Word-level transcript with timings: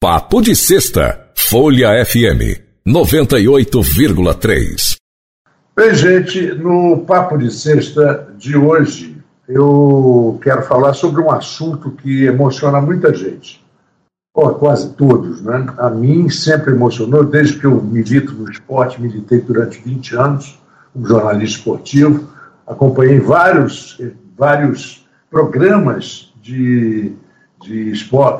Papo 0.00 0.40
de 0.40 0.54
Sexta, 0.54 1.28
Folha 1.34 1.88
FM 2.04 2.62
98,3. 2.86 4.94
Bem, 5.74 5.92
gente, 5.92 6.54
no 6.54 7.04
Papo 7.04 7.36
de 7.36 7.50
Sexta 7.50 8.32
de 8.38 8.56
hoje, 8.56 9.20
eu 9.48 10.38
quero 10.40 10.62
falar 10.62 10.94
sobre 10.94 11.20
um 11.20 11.32
assunto 11.32 11.90
que 11.90 12.26
emociona 12.26 12.80
muita 12.80 13.12
gente. 13.12 13.60
Oh, 14.32 14.50
quase 14.50 14.92
todos, 14.92 15.42
né? 15.42 15.66
A 15.78 15.90
mim 15.90 16.30
sempre 16.30 16.74
emocionou, 16.74 17.24
desde 17.24 17.58
que 17.58 17.66
eu 17.66 17.82
milito 17.82 18.32
no 18.34 18.48
esporte, 18.48 19.02
militei 19.02 19.40
durante 19.40 19.80
20 19.80 20.14
anos 20.14 20.60
como 20.92 21.08
jornalista 21.08 21.58
esportivo, 21.58 22.32
acompanhei 22.64 23.18
vários, 23.18 24.00
vários 24.36 25.04
programas 25.28 26.32
de 26.40 27.16
de 27.68 27.90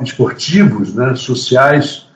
esportivos, 0.02 0.94
né, 0.94 1.14
sociais, 1.14 2.08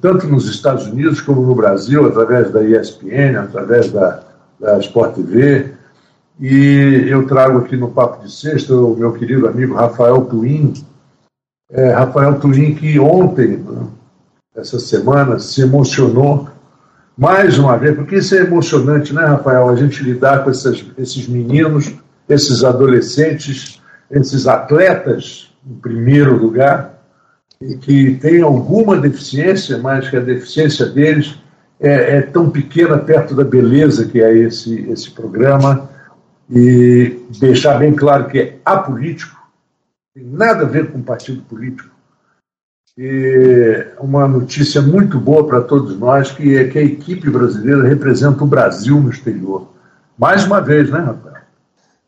tanto 0.00 0.26
nos 0.28 0.48
Estados 0.48 0.86
Unidos 0.86 1.20
como 1.20 1.42
no 1.42 1.54
Brasil, 1.54 2.06
através 2.06 2.52
da 2.52 2.62
ESPN, 2.62 3.36
através 3.38 3.90
da, 3.90 4.22
da 4.60 4.78
Sport 4.78 5.14
TV. 5.14 5.72
E 6.38 7.06
eu 7.08 7.26
trago 7.26 7.58
aqui 7.58 7.76
no 7.76 7.90
Papo 7.90 8.22
de 8.22 8.30
Sexta 8.30 8.74
o 8.74 8.94
meu 8.94 9.12
querido 9.14 9.48
amigo 9.48 9.74
Rafael 9.74 10.20
Twin. 10.26 10.74
É, 11.70 11.90
Rafael 11.90 12.38
Twin, 12.38 12.74
que 12.74 13.00
ontem, 13.00 13.56
né, 13.56 13.86
essa 14.54 14.78
semana, 14.78 15.38
se 15.38 15.62
emocionou 15.62 16.48
mais 17.16 17.58
uma 17.58 17.76
vez, 17.78 17.96
porque 17.96 18.16
isso 18.16 18.34
é 18.34 18.40
emocionante, 18.40 19.14
né, 19.14 19.24
Rafael? 19.24 19.68
A 19.70 19.76
gente 19.76 20.02
lidar 20.02 20.44
com 20.44 20.50
essas, 20.50 20.84
esses 20.98 21.26
meninos, 21.26 21.92
esses 22.28 22.62
adolescentes, 22.62 23.80
esses 24.10 24.46
atletas 24.46 25.45
em 25.66 25.74
primeiro 25.74 26.36
lugar, 26.36 26.96
e 27.60 27.76
que 27.76 28.14
têm 28.16 28.42
alguma 28.42 28.98
deficiência, 28.98 29.78
mas 29.78 30.08
que 30.08 30.16
a 30.16 30.20
deficiência 30.20 30.86
deles 30.86 31.38
é, 31.80 32.18
é, 32.18 32.22
tão 32.22 32.50
pequena 32.50 32.98
perto 32.98 33.34
da 33.34 33.44
beleza 33.44 34.06
que 34.06 34.22
é 34.22 34.32
esse, 34.32 34.88
esse 34.90 35.10
programa, 35.10 35.90
e 36.48 37.18
deixar 37.40 37.78
bem 37.78 37.92
claro 37.94 38.28
que 38.28 38.38
é 38.38 38.58
apolítico, 38.64 39.36
tem 40.14 40.24
nada 40.24 40.62
a 40.62 40.68
ver 40.68 40.90
com 40.90 41.02
partido 41.02 41.42
político. 41.42 41.90
E 42.96 43.88
uma 44.00 44.26
notícia 44.26 44.80
muito 44.80 45.18
boa 45.18 45.46
para 45.46 45.60
todos 45.60 45.98
nós, 45.98 46.30
que 46.30 46.56
é 46.56 46.66
que 46.66 46.78
a 46.78 46.82
equipe 46.82 47.28
brasileira 47.28 47.82
representa 47.82 48.42
o 48.42 48.46
Brasil 48.46 48.98
no 48.98 49.10
exterior. 49.10 49.68
Mais 50.16 50.46
uma 50.46 50.62
vez, 50.62 50.88
né, 50.88 51.00
Rafael? 51.00 51.36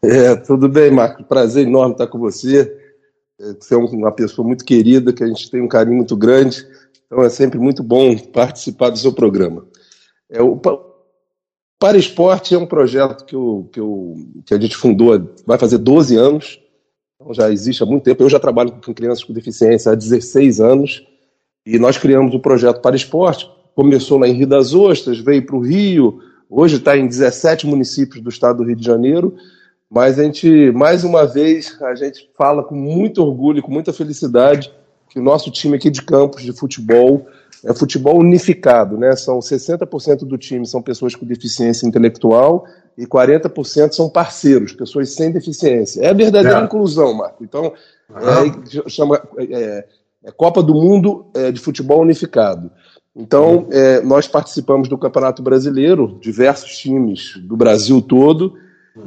É, 0.02 0.34
tudo 0.36 0.66
bem, 0.66 0.90
Marco. 0.90 1.24
Prazer 1.24 1.66
enorme 1.66 1.92
estar 1.92 2.06
com 2.06 2.18
você. 2.18 2.74
Você 3.38 3.74
é 3.74 3.76
uma 3.76 4.10
pessoa 4.10 4.46
muito 4.46 4.64
querida, 4.64 5.12
que 5.12 5.22
a 5.22 5.26
gente 5.28 5.48
tem 5.48 5.62
um 5.62 5.68
carinho 5.68 5.96
muito 5.96 6.16
grande, 6.16 6.66
então 7.06 7.22
é 7.22 7.28
sempre 7.28 7.58
muito 7.58 7.84
bom 7.84 8.16
participar 8.18 8.90
do 8.90 8.98
seu 8.98 9.12
programa. 9.12 9.64
É, 10.28 10.42
o 10.42 10.60
Para 11.78 11.96
Esporte 11.96 12.54
é 12.54 12.58
um 12.58 12.66
projeto 12.66 13.24
que, 13.24 13.36
eu, 13.36 13.68
que, 13.72 13.78
eu, 13.78 14.16
que 14.44 14.54
a 14.54 14.60
gente 14.60 14.76
fundou, 14.76 15.34
vai 15.46 15.56
fazer 15.56 15.78
12 15.78 16.16
anos, 16.16 16.60
então 17.14 17.32
já 17.32 17.50
existe 17.50 17.80
há 17.82 17.86
muito 17.86 18.02
tempo. 18.02 18.24
Eu 18.24 18.28
já 18.28 18.40
trabalho 18.40 18.72
com 18.72 18.92
crianças 18.92 19.22
com 19.22 19.32
deficiência 19.32 19.92
há 19.92 19.94
16 19.94 20.60
anos, 20.60 21.06
e 21.64 21.78
nós 21.78 21.96
criamos 21.96 22.34
o 22.34 22.40
projeto 22.40 22.80
Para 22.80 22.96
Esporte. 22.96 23.48
Começou 23.74 24.18
lá 24.18 24.26
em 24.26 24.32
Rio 24.32 24.48
das 24.48 24.74
Ostras, 24.74 25.20
veio 25.20 25.46
para 25.46 25.54
o 25.54 25.60
Rio, 25.60 26.20
hoje 26.50 26.76
está 26.76 26.96
em 26.96 27.06
17 27.06 27.68
municípios 27.68 28.20
do 28.20 28.30
estado 28.30 28.58
do 28.58 28.64
Rio 28.64 28.74
de 28.74 28.84
Janeiro, 28.84 29.36
mas 29.90 30.18
a 30.18 30.24
gente, 30.24 30.70
mais 30.72 31.02
uma 31.02 31.26
vez, 31.26 31.80
a 31.80 31.94
gente 31.94 32.30
fala 32.36 32.62
com 32.62 32.74
muito 32.74 33.22
orgulho, 33.22 33.62
com 33.62 33.72
muita 33.72 33.92
felicidade, 33.92 34.72
que 35.08 35.18
o 35.18 35.22
nosso 35.22 35.50
time 35.50 35.76
aqui 35.76 35.88
de 35.88 36.02
campos 36.02 36.42
de 36.42 36.52
futebol 36.52 37.26
é 37.64 37.74
futebol 37.74 38.18
unificado, 38.18 38.96
né? 38.96 39.16
São 39.16 39.38
60% 39.38 40.18
do 40.20 40.38
time 40.38 40.66
são 40.66 40.82
pessoas 40.82 41.14
com 41.14 41.26
deficiência 41.26 41.86
intelectual 41.86 42.66
e 42.96 43.06
40% 43.06 43.92
são 43.92 44.08
parceiros, 44.08 44.72
pessoas 44.72 45.14
sem 45.14 45.32
deficiência. 45.32 46.02
É 46.02 46.10
a 46.10 46.12
verdadeira 46.12 46.60
é. 46.60 46.64
inclusão, 46.64 47.14
Marco. 47.14 47.42
Então, 47.42 47.72
uhum. 48.10 48.84
é, 48.86 48.90
chama 48.90 49.20
é, 49.38 49.84
é, 50.24 50.32
Copa 50.32 50.62
do 50.62 50.74
Mundo 50.74 51.26
é, 51.34 51.50
de 51.50 51.60
Futebol 51.60 52.00
Unificado. 52.00 52.70
Então, 53.16 53.66
uhum. 53.66 54.06
nós 54.06 54.28
participamos 54.28 54.88
do 54.88 54.96
Campeonato 54.96 55.42
Brasileiro, 55.42 56.18
diversos 56.20 56.78
times 56.78 57.36
do 57.38 57.56
Brasil 57.56 58.00
todo, 58.00 58.54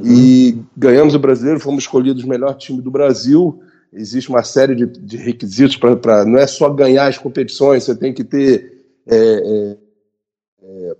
e 0.00 0.58
ganhamos 0.76 1.14
o 1.14 1.18
brasileiro, 1.18 1.60
fomos 1.60 1.84
escolhidos 1.84 2.24
o 2.24 2.28
melhor 2.28 2.54
time 2.54 2.80
do 2.80 2.90
Brasil. 2.90 3.62
Existe 3.92 4.30
uma 4.30 4.42
série 4.42 4.74
de, 4.74 4.86
de 4.86 5.16
requisitos 5.16 5.76
para. 5.76 6.24
Não 6.24 6.38
é 6.38 6.46
só 6.46 6.70
ganhar 6.70 7.06
as 7.08 7.18
competições, 7.18 7.84
você 7.84 7.94
tem 7.94 8.12
que 8.12 8.24
ter 8.24 8.84
é, 9.06 9.16
é, 9.16 9.76
é, 10.62 10.96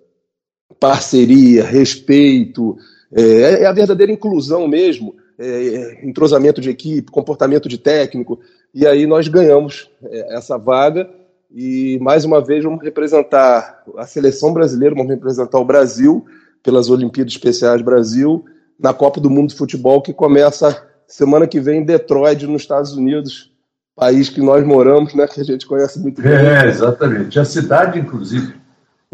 parceria, 0.79 1.65
respeito, 1.65 2.77
é, 3.13 3.63
é, 3.63 3.67
a 3.67 3.73
verdadeira 3.73 4.13
inclusão 4.13 4.67
mesmo, 4.69 5.15
é, 5.39 5.47
é, 5.47 6.07
entrosamento 6.07 6.61
de 6.61 6.71
equipe, 6.71 7.11
comportamento 7.11 7.69
de 7.69 7.79
técnico. 7.79 8.41
E 8.75 8.87
aí 8.87 9.07
nós 9.07 9.29
ganhamos 9.29 9.91
essa 10.31 10.57
vaga 10.59 11.09
e 11.55 11.99
mais 12.01 12.25
uma 12.25 12.43
vez 12.43 12.65
vamos 12.65 12.83
representar 12.83 13.85
a 13.97 14.07
seleção 14.07 14.53
brasileira, 14.53 14.95
vamos 14.95 15.11
representar 15.11 15.59
o 15.59 15.65
Brasil 15.65 16.25
pelas 16.63 16.89
Olimpíadas 16.89 17.35
Especiais 17.35 17.83
Brasil 17.83 18.45
na 18.83 18.93
Copa 18.93 19.21
do 19.21 19.31
Mundo 19.31 19.51
de 19.51 19.57
Futebol, 19.57 20.03
que 20.03 20.13
começa 20.13 20.83
semana 21.07 21.47
que 21.47 21.61
vem 21.61 21.81
em 21.81 21.85
Detroit, 21.85 22.47
nos 22.47 22.63
Estados 22.63 22.95
Unidos, 22.95 23.51
país 23.95 24.29
que 24.29 24.41
nós 24.41 24.65
moramos, 24.67 25.15
né, 25.15 25.27
que 25.27 25.41
a 25.41 25.45
gente 25.45 25.67
conhece 25.67 26.01
muito 26.01 26.21
bem. 26.21 26.33
É, 26.33 26.67
exatamente. 26.67 27.39
A 27.39 27.45
cidade, 27.45 27.99
inclusive. 28.01 28.55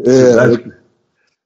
É, 0.03 0.29
cidade, 0.29 0.73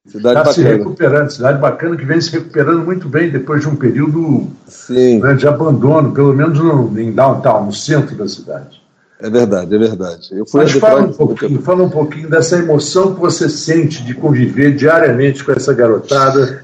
cidade 0.06 0.40
está 0.40 0.54
se 0.54 0.62
recuperando, 0.62 1.32
cidade 1.32 1.60
bacana 1.60 1.98
que 1.98 2.06
vem 2.06 2.22
se 2.22 2.32
recuperando 2.32 2.86
muito 2.86 3.10
bem 3.10 3.30
depois 3.30 3.62
de 3.62 3.68
um 3.68 3.76
período 3.76 4.48
né, 4.90 5.34
de 5.34 5.48
abandono, 5.48 6.14
pelo 6.14 6.34
menos 6.34 6.58
no, 6.58 7.00
em 7.00 7.12
downtown, 7.12 7.66
no 7.66 7.74
centro 7.74 8.16
da 8.16 8.28
cidade. 8.28 8.82
É 9.20 9.30
verdade, 9.30 9.74
é 9.74 9.78
verdade. 9.80 10.30
Eu 10.32 10.46
fui 10.46 10.62
Mas 10.62 10.74
fala 10.74 11.02
um, 11.02 11.14
pouquinho, 11.14 11.62
fala 11.62 11.84
um 11.84 11.90
pouquinho 11.90 12.30
dessa 12.30 12.58
emoção 12.58 13.16
que 13.16 13.22
você 13.22 13.50
sente 13.50 14.04
de 14.04 14.14
conviver 14.14 14.76
diariamente 14.76 15.44
com 15.44 15.52
essa 15.52 15.74
garotada 15.74 16.63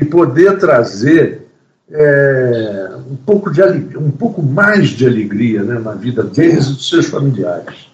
e 0.00 0.04
poder 0.04 0.58
trazer 0.58 1.48
é, 1.90 2.90
um 3.10 3.16
pouco 3.16 3.50
de 3.50 3.62
um 3.96 4.10
pouco 4.12 4.42
mais 4.42 4.90
de 4.90 5.06
alegria 5.06 5.62
né, 5.62 5.78
na 5.78 5.94
vida 5.94 6.22
deles 6.22 6.66
e 6.66 6.74
dos 6.74 6.88
seus 6.88 7.06
familiares. 7.06 7.88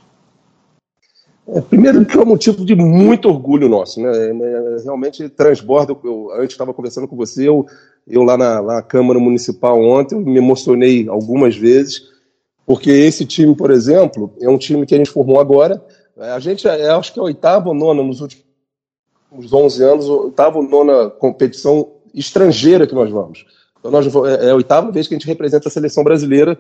É, 1.49 1.61
primeiro 1.61 2.05
que 2.05 2.17
é 2.17 2.21
um 2.21 2.27
motivo 2.27 2.65
de 2.65 2.75
muito 2.75 3.29
orgulho 3.29 3.69
nosso, 3.69 4.01
né? 4.01 4.11
É, 4.11 4.31
é 4.31 4.83
realmente 4.83 5.29
transborda. 5.29 5.97
Eu, 6.05 6.31
antes 6.35 6.53
estava 6.53 6.75
conversando 6.75 7.09
com 7.09 7.17
você, 7.17 7.49
eu, 7.49 7.67
eu 8.07 8.23
lá, 8.23 8.37
na, 8.37 8.63
na 8.63 8.83
Câmara 8.83 9.19
Municipal 9.19 9.81
ontem, 9.81 10.19
me 10.19 10.39
emocionei 10.39 11.07
algumas 11.09 11.57
vezes, 11.57 12.03
porque 12.67 12.91
esse 12.91 13.25
time, 13.27 13.55
por 13.55 13.71
exemplo, 13.71 14.33
é 14.41 14.49
um 14.49 14.59
time 14.59 14.87
que 14.87 14.95
a 14.95 14.99
gente 14.99 15.11
formou 15.11 15.39
agora. 15.39 15.83
A 16.19 16.39
gente, 16.39 16.67
é, 16.67 16.91
acho 16.91 17.13
que 17.13 17.19
é 17.19 17.23
a 17.23 17.27
oitava 17.27 17.69
ou 17.69 17.75
nona 17.75 18.03
nos 18.03 18.21
últimos 18.21 18.45
uns 19.37 19.53
11 19.53 19.83
anos, 19.83 20.09
oitava 20.09 20.59
ou 20.59 20.63
nona 20.63 21.11
competição 21.11 21.94
estrangeira 22.15 22.87
que 22.87 22.95
nós 22.95 23.11
vamos. 23.11 23.45
Então, 23.79 23.91
nós, 23.91 24.07
é, 24.07 24.47
é 24.47 24.51
a 24.51 24.55
oitava 24.55 24.91
vez 24.91 25.07
que 25.07 25.15
a 25.15 25.19
gente 25.19 25.27
representa 25.27 25.69
a 25.69 25.71
seleção 25.71 26.03
brasileira. 26.03 26.59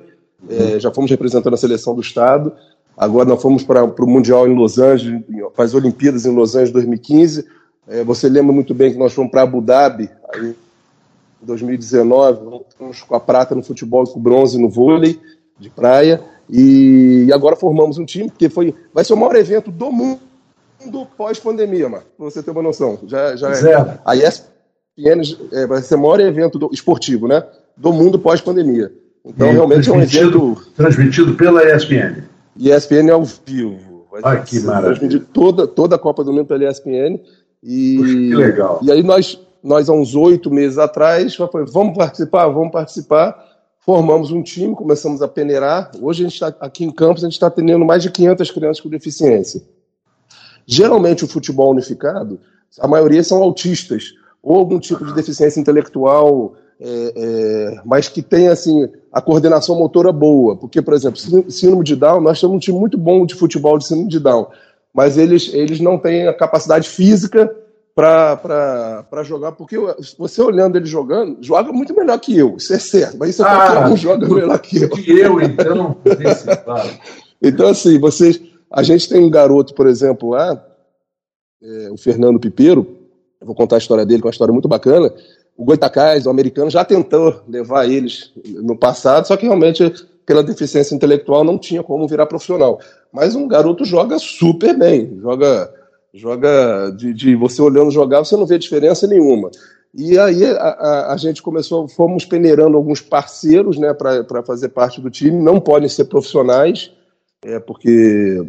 É, 0.49 0.79
já 0.79 0.91
fomos 0.91 1.11
representando 1.11 1.55
a 1.55 1.57
seleção 1.57 1.95
do 1.95 2.01
Estado. 2.01 2.53
Agora 2.97 3.29
nós 3.29 3.41
fomos 3.41 3.63
para 3.63 3.85
o 3.85 4.07
Mundial 4.07 4.47
em 4.47 4.55
Los 4.55 4.79
Angeles, 4.79 5.23
para 5.55 5.65
as 5.65 5.75
Olimpíadas 5.75 6.27
em 6.27 6.35
Los 6.35 6.55
Angeles 6.55 6.73
2015. 6.73 7.47
É, 7.89 8.05
você 8.05 8.29
lembra 8.29 8.53
muito 8.53 8.75
bem 8.75 8.93
que 8.93 8.99
nós 8.99 9.13
fomos 9.13 9.31
para 9.31 9.43
Abu 9.43 9.61
Dhabi 9.61 10.09
em 10.37 10.55
2019, 11.43 12.63
fomos 12.79 13.03
com 13.03 13.15
a 13.15 13.21
prata 13.21 13.55
no 13.55 13.63
futebol 13.63 14.05
e 14.05 14.07
com 14.07 14.19
o 14.19 14.23
bronze 14.23 14.59
no 14.59 14.69
vôlei 14.69 15.21
de 15.59 15.71
praia. 15.71 16.23
E, 16.49 17.25
e 17.27 17.33
agora 17.33 17.57
formamos 17.57 17.99
um 17.99 18.05
time, 18.05 18.31
porque 18.31 18.49
foi, 18.49 18.75
vai 18.93 19.05
ser 19.05 19.15
o 19.15 19.17
maior 19.17 19.35
evento 19.37 19.71
do 19.71 19.91
mundo 19.91 20.21
pós-pandemia, 21.17 21.89
Marco, 21.89 22.09
pra 22.17 22.27
você 22.27 22.43
ter 22.43 22.50
uma 22.50 22.62
noção. 22.62 22.99
Já, 23.07 23.35
já 23.35 23.50
é, 23.50 23.99
a 24.05 24.17
ESPN 24.96 25.49
é, 25.52 25.67
vai 25.67 25.82
ser 25.82 25.96
o 25.96 25.99
maior 25.99 26.20
evento 26.20 26.58
do, 26.58 26.70
esportivo, 26.73 27.26
né? 27.26 27.43
Do 27.76 27.93
mundo 27.93 28.19
pós-pandemia. 28.19 28.93
Então, 29.25 29.49
e 29.49 29.52
realmente 29.52 29.88
é 29.88 29.93
um 29.93 30.00
evento. 30.00 30.62
Transmitido 30.76 31.35
pela 31.35 31.62
ESPN. 31.64 32.25
ESPN 32.56 33.11
ao 33.11 33.25
vivo. 33.25 34.06
Vai 34.23 34.44
que 34.44 34.61
maravilha. 34.61 35.20
Toda, 35.32 35.67
toda 35.67 35.96
a 35.96 35.99
Copa 35.99 36.23
do 36.23 36.32
Mundo 36.32 36.46
pela 36.46 36.70
ESPN. 36.70 37.20
E, 37.62 37.96
Puxa, 37.96 38.12
que 38.12 38.35
legal. 38.35 38.81
E 38.82 38.93
aí 38.93 39.02
nós, 39.02 39.41
nós 39.62 39.88
há 39.88 39.93
uns 39.93 40.14
oito 40.14 40.50
meses 40.50 40.79
atrás, 40.79 41.37
vamos 41.73 41.97
participar, 41.97 42.47
vamos 42.49 42.70
participar. 42.70 43.52
Formamos 43.81 44.31
um 44.31 44.43
time, 44.43 44.75
começamos 44.75 45.20
a 45.20 45.29
peneirar. 45.29 45.90
Hoje 46.00 46.23
a 46.23 46.29
gente 46.29 46.35
está 46.35 46.49
aqui 46.61 46.85
em 46.85 46.90
Campos, 46.90 47.23
a 47.23 47.26
gente 47.26 47.35
está 47.35 47.49
atendendo 47.49 47.85
mais 47.85 48.02
de 48.02 48.11
500 48.11 48.50
crianças 48.50 48.81
com 48.81 48.88
deficiência. 48.88 49.62
Geralmente 50.67 51.25
o 51.25 51.29
futebol 51.29 51.70
unificado, 51.70 52.40
a 52.81 52.88
maioria 52.88 53.23
são 53.23 53.43
autistas, 53.43 54.14
ou 54.44 54.56
algum 54.56 54.79
tipo 54.79 55.05
de 55.05 55.14
deficiência 55.14 55.58
intelectual 55.58 56.55
é, 56.81 57.12
é, 57.17 57.81
mas 57.85 58.08
que 58.08 58.20
tem 58.20 58.49
assim 58.49 58.88
a 59.12 59.20
coordenação 59.20 59.79
motora 59.79 60.12
boa. 60.12 60.56
Porque, 60.56 60.82
por 60.82 60.93
exemplo, 60.93 61.19
síndrome 61.50 61.85
de 61.85 61.96
Down, 61.96 62.20
nós 62.20 62.41
temos 62.41 62.56
um 62.56 62.58
time 62.58 62.79
muito 62.79 62.99
bom 62.99 63.25
de 63.25 63.35
futebol 63.35 63.79
de 63.79 63.87
síndrome 63.87 64.11
de 64.11 64.20
Down, 64.20 64.49
mas 64.93 65.17
eles, 65.17 65.52
eles 65.52 65.81
não 65.81 65.99
têm 65.99 66.26
a 66.26 66.35
capacidade 66.35 66.88
física 66.88 67.50
para 67.94 69.23
jogar, 69.23 69.52
porque 69.52 69.76
você 70.19 70.43
olhando 70.43 70.76
ele 70.76 70.87
jogando, 70.87 71.38
joga 71.40 71.73
muito 71.73 71.94
melhor 71.94 72.19
que 72.19 72.37
eu, 72.37 72.56
isso 72.56 72.75
é 72.75 72.79
certo, 72.79 73.17
mas 73.17 73.31
isso 73.31 73.43
é 73.43 73.47
ah, 73.47 73.56
qualquer 73.56 73.93
um 73.93 73.97
joga 73.97 74.29
melhor 74.35 74.58
que 74.58 74.82
eu. 74.82 74.90
Que 74.90 75.11
eu, 75.12 75.40
então, 75.40 75.97
claro. 76.64 76.90
Então, 77.40 77.69
assim, 77.69 77.99
vocês. 77.99 78.40
A 78.70 78.82
gente 78.82 79.08
tem 79.08 79.23
um 79.23 79.31
garoto, 79.31 79.73
por 79.73 79.87
exemplo, 79.87 80.31
lá, 80.31 80.61
é, 81.62 81.90
o 81.93 81.97
Fernando 81.97 82.40
Pipeiro, 82.40 83.04
eu 83.44 83.46
vou 83.46 83.55
contar 83.55 83.76
a 83.76 83.79
história 83.79 84.06
dele, 84.06 84.23
que 84.23 84.26
é 84.26 84.29
uma 84.29 84.32
história 84.32 84.52
muito 84.52 84.67
bacana. 84.67 85.12
O 85.56 85.64
Goitacás, 85.64 86.26
o 86.26 86.31
americano, 86.31 86.70
já 86.70 86.85
tentou 86.85 87.43
levar 87.46 87.87
eles 87.87 88.32
no 88.44 88.76
passado, 88.76 89.29
só 89.29 89.37
que 89.37 89.44
realmente, 89.44 89.93
pela 90.25 90.43
deficiência 90.43 90.94
intelectual, 90.94 91.44
não 91.44 91.58
tinha 91.58 91.82
como 91.82 92.08
virar 92.08 92.26
profissional. 92.26 92.81
Mas 93.12 93.37
um 93.37 93.46
garoto 93.46 93.85
joga 93.85 94.19
super 94.19 94.76
bem, 94.76 95.19
joga 95.20 95.70
joga 96.14 96.91
de, 96.96 97.12
de, 97.12 97.35
você 97.35 97.61
olhando 97.61 97.91
jogar, 97.91 98.20
você 98.20 98.37
não 98.37 98.46
vê 98.46 98.56
diferença 98.56 99.05
nenhuma. 99.05 99.50
E 99.93 100.17
aí 100.17 100.44
a, 100.44 100.52
a, 100.52 101.12
a 101.12 101.17
gente 101.17 101.43
começou, 101.43 101.88
fomos 101.88 102.25
peneirando 102.25 102.76
alguns 102.76 103.00
parceiros 103.00 103.79
né, 103.79 103.93
para 103.93 104.43
fazer 104.44 104.69
parte 104.69 105.00
do 105.00 105.11
time, 105.11 105.43
não 105.43 105.61
podem 105.61 105.88
ser 105.88 106.05
profissionais, 106.05 106.93
é, 107.44 107.58
porque 107.58 108.47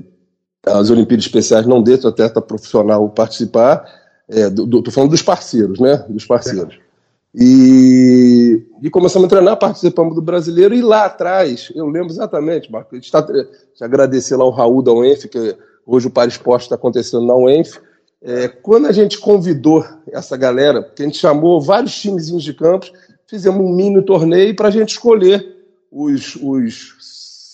as 0.63 0.89
Olimpíadas 0.89 1.25
Especiais 1.25 1.65
não 1.65 1.81
deixam 1.81 2.09
atleta 2.09 2.41
profissional 2.41 3.07
participar. 3.09 4.04
Estou 4.29 4.83
é, 4.85 4.91
falando 4.91 5.11
dos 5.11 5.21
parceiros, 5.21 5.79
né? 5.79 6.05
Dos 6.09 6.25
parceiros. 6.25 6.79
E, 7.33 8.65
e, 8.81 8.89
começamos 8.89 9.25
a 9.25 9.29
treinar, 9.29 9.57
participamos 9.57 10.15
do 10.15 10.21
brasileiro, 10.21 10.73
e 10.73 10.81
lá 10.81 11.05
atrás, 11.05 11.69
eu 11.75 11.85
lembro 11.87 12.13
exatamente, 12.13 12.71
Marco, 12.71 12.89
a 12.93 12.95
gente 12.95 13.05
está. 13.05 13.25
Agradecer 13.81 14.37
lá 14.37 14.45
o 14.45 14.51
Raul 14.51 14.81
da 14.81 14.93
UENF, 14.93 15.27
que 15.27 15.55
hoje 15.85 16.07
o 16.07 16.09
Para 16.09 16.29
Esporte 16.29 16.63
está 16.63 16.75
acontecendo 16.75 17.25
na 17.25 17.35
UENF. 17.35 17.77
É, 18.21 18.47
quando 18.47 18.87
a 18.87 18.91
gente 18.91 19.19
convidou 19.19 19.85
essa 20.07 20.37
galera, 20.37 20.81
porque 20.81 21.03
a 21.03 21.05
gente 21.05 21.17
chamou 21.17 21.61
vários 21.61 21.93
times 21.99 22.27
de 22.27 22.53
campos, 22.53 22.91
fizemos 23.27 23.61
um 23.61 23.75
mini 23.75 24.01
torneio 24.01 24.55
para 24.55 24.69
a 24.69 24.71
gente 24.71 24.89
escolher 24.89 25.45
os, 25.91 26.35
os 26.41 26.95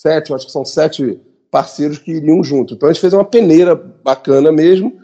sete, 0.00 0.32
acho 0.32 0.46
que 0.46 0.52
são 0.52 0.64
sete 0.64 1.20
parceiros 1.50 1.98
que 1.98 2.12
iriam 2.12 2.42
junto. 2.42 2.74
Então 2.74 2.88
a 2.88 2.92
gente 2.92 3.00
fez 3.00 3.12
uma 3.12 3.24
peneira 3.24 3.74
bacana 3.74 4.50
mesmo. 4.50 4.98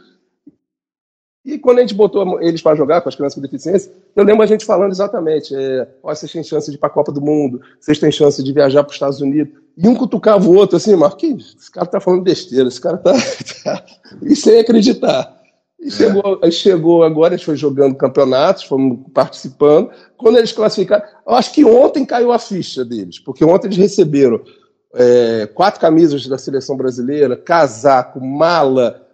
E 1.48 1.58
quando 1.58 1.78
a 1.78 1.80
gente 1.80 1.94
botou 1.94 2.42
eles 2.42 2.60
para 2.60 2.76
jogar 2.76 3.00
com 3.00 3.08
as 3.08 3.14
crianças 3.14 3.34
com 3.34 3.40
deficiência, 3.40 3.90
eu 4.14 4.22
lembro 4.22 4.42
a 4.42 4.46
gente 4.46 4.66
falando 4.66 4.90
exatamente: 4.90 5.54
é, 5.56 5.88
ó, 6.02 6.14
vocês 6.14 6.30
têm 6.30 6.44
chance 6.44 6.70
de 6.70 6.76
ir 6.76 6.78
para 6.78 6.90
a 6.90 6.92
Copa 6.92 7.10
do 7.10 7.22
Mundo, 7.22 7.62
vocês 7.80 7.98
têm 7.98 8.12
chance 8.12 8.44
de 8.44 8.52
viajar 8.52 8.84
para 8.84 8.90
os 8.90 8.96
Estados 8.96 9.22
Unidos. 9.22 9.54
E 9.74 9.88
um 9.88 9.94
cutucava 9.94 10.46
o 10.46 10.54
outro 10.54 10.76
assim, 10.76 10.94
Marquinhos, 10.94 11.56
esse 11.58 11.72
cara 11.72 11.86
tá 11.86 12.00
falando 12.00 12.22
besteira, 12.22 12.68
esse 12.68 12.78
cara 12.78 12.98
tá. 12.98 13.14
tá... 13.64 13.82
e 14.20 14.36
sem 14.36 14.60
acreditar. 14.60 15.38
E 15.80 15.90
chegou, 15.90 16.38
é. 16.42 16.50
chegou 16.50 17.02
agora, 17.02 17.32
a 17.32 17.36
gente 17.38 17.46
foi 17.46 17.56
jogando 17.56 17.94
campeonatos, 17.94 18.64
fomos 18.64 18.98
participando. 19.14 19.88
Quando 20.18 20.36
eles 20.36 20.52
classificaram, 20.52 21.06
eu 21.26 21.34
acho 21.34 21.54
que 21.54 21.64
ontem 21.64 22.04
caiu 22.04 22.30
a 22.30 22.38
ficha 22.38 22.84
deles, 22.84 23.18
porque 23.18 23.42
ontem 23.42 23.68
eles 23.68 23.78
receberam 23.78 24.42
é, 24.94 25.46
quatro 25.54 25.80
camisas 25.80 26.26
da 26.26 26.36
seleção 26.36 26.76
brasileira, 26.76 27.38
casaco, 27.38 28.20
mala, 28.20 29.07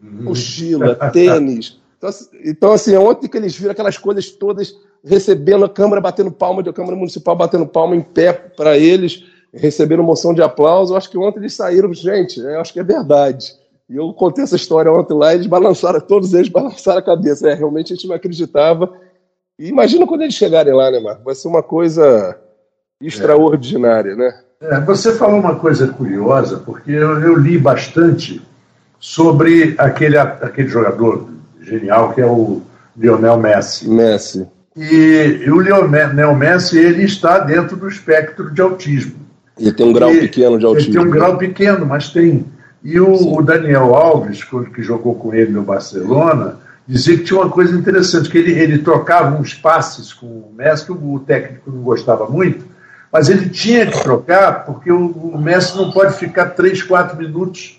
mochila, 0.00 0.94
tênis. 1.12 1.78
Então, 1.96 2.08
assim, 2.08 2.28
então, 2.44 2.72
assim, 2.72 2.96
ontem 2.96 3.28
que 3.28 3.36
eles 3.36 3.56
viram 3.56 3.72
aquelas 3.72 3.98
coisas 3.98 4.30
todas, 4.30 4.76
recebendo 5.04 5.64
a 5.64 5.68
Câmara 5.68 6.00
batendo 6.00 6.30
palma, 6.30 6.62
a 6.62 6.72
Câmara 6.72 6.96
Municipal 6.96 7.34
batendo 7.34 7.66
palma 7.66 7.96
em 7.96 8.00
pé 8.00 8.32
para 8.32 8.78
eles, 8.78 9.24
receberam 9.52 10.04
moção 10.04 10.32
de 10.32 10.42
aplauso. 10.42 10.92
Eu 10.92 10.96
acho 10.96 11.10
que 11.10 11.18
ontem 11.18 11.40
eles 11.40 11.54
saíram, 11.54 11.92
gente, 11.92 12.40
eu 12.40 12.60
acho 12.60 12.72
que 12.72 12.80
é 12.80 12.84
verdade. 12.84 13.54
E 13.88 13.96
eu 13.96 14.12
contei 14.12 14.44
essa 14.44 14.56
história 14.56 14.92
ontem 14.92 15.14
lá, 15.14 15.34
eles 15.34 15.46
balançaram, 15.46 16.00
todos 16.00 16.34
eles 16.34 16.48
balançaram 16.48 16.98
a 16.98 17.02
cabeça. 17.02 17.48
É, 17.48 17.54
realmente 17.54 17.92
a 17.92 17.96
gente 17.96 18.06
não 18.06 18.14
acreditava. 18.14 18.92
E 19.58 19.68
imagina 19.68 20.06
quando 20.06 20.22
eles 20.22 20.34
chegarem 20.34 20.72
lá, 20.72 20.90
né, 20.90 21.00
Marco? 21.00 21.24
Vai 21.24 21.34
ser 21.34 21.48
uma 21.48 21.62
coisa 21.62 22.38
extraordinária, 23.00 24.12
é. 24.12 24.16
né? 24.16 24.40
É, 24.60 24.80
você 24.80 25.14
falou 25.14 25.38
uma 25.38 25.54
coisa 25.54 25.86
curiosa, 25.88 26.58
porque 26.58 26.90
eu, 26.90 27.20
eu, 27.20 27.38
li 27.38 27.56
bastante 27.56 28.42
sobre 29.00 29.74
aquele, 29.78 30.18
aquele 30.18 30.68
jogador 30.68 31.28
genial 31.60 32.12
que 32.12 32.20
é 32.20 32.26
o 32.26 32.62
Lionel 32.96 33.38
Messi. 33.38 33.88
Messi. 33.88 34.46
E, 34.76 35.42
e 35.44 35.50
o 35.50 35.60
Lionel 35.60 36.34
Messi 36.34 36.78
ele 36.78 37.04
está 37.04 37.38
dentro 37.38 37.76
do 37.76 37.88
espectro 37.88 38.50
de 38.50 38.60
autismo. 38.60 39.14
Ele 39.58 39.72
tem 39.72 39.86
um 39.86 39.92
grau 39.92 40.12
e, 40.12 40.20
pequeno 40.20 40.58
de 40.58 40.64
autismo. 40.64 40.90
Ele 40.90 40.98
tem 40.98 41.08
um 41.08 41.10
grau 41.10 41.36
pequeno, 41.36 41.86
mas 41.86 42.10
tem. 42.10 42.44
E 42.82 42.98
o, 43.00 43.36
o 43.36 43.42
Daniel 43.42 43.94
Alves, 43.94 44.44
que 44.44 44.82
jogou 44.82 45.16
com 45.16 45.34
ele 45.34 45.50
no 45.50 45.62
Barcelona, 45.62 46.56
dizia 46.86 47.18
que 47.18 47.24
tinha 47.24 47.40
uma 47.40 47.50
coisa 47.50 47.76
interessante, 47.76 48.30
que 48.30 48.38
ele, 48.38 48.52
ele 48.52 48.78
trocava 48.78 49.36
uns 49.36 49.52
passes 49.52 50.12
com 50.12 50.26
o 50.26 50.52
Messi, 50.56 50.86
que 50.86 50.92
o 50.92 51.18
técnico 51.26 51.70
não 51.70 51.82
gostava 51.82 52.28
muito, 52.28 52.64
mas 53.12 53.28
ele 53.28 53.48
tinha 53.48 53.86
que 53.86 54.00
trocar, 54.00 54.64
porque 54.64 54.92
o, 54.92 55.06
o 55.06 55.40
Messi 55.40 55.76
não 55.76 55.90
pode 55.90 56.16
ficar 56.16 56.50
3, 56.50 56.82
4 56.84 57.16
minutos 57.16 57.77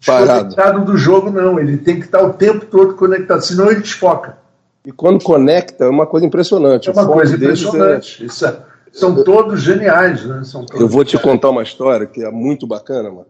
desconectado 0.00 0.84
do 0.84 0.96
jogo, 0.96 1.30
não. 1.30 1.60
Ele 1.60 1.76
tem 1.76 1.98
que 1.98 2.06
estar 2.06 2.22
o 2.22 2.32
tempo 2.32 2.66
todo 2.66 2.94
conectado, 2.94 3.42
senão 3.42 3.70
ele 3.70 3.80
desfoca. 3.80 4.38
E 4.84 4.90
quando 4.90 5.22
conecta, 5.22 5.84
é 5.84 5.88
uma 5.88 6.06
coisa 6.06 6.26
impressionante. 6.26 6.88
É 6.88 6.92
uma 6.92 7.06
coisa 7.06 7.36
impressionante. 7.36 8.22
É... 8.22 8.26
Isso 8.26 8.46
é... 8.46 8.56
São 8.92 9.22
todos 9.22 9.62
geniais, 9.62 10.24
né? 10.24 10.42
São 10.42 10.66
todos 10.66 10.80
Eu 10.80 10.88
vou 10.88 11.04
te 11.04 11.16
contar 11.18 11.50
uma 11.50 11.62
história 11.62 12.06
que 12.06 12.24
é 12.24 12.30
muito 12.30 12.66
bacana, 12.66 13.08
mano. 13.08 13.26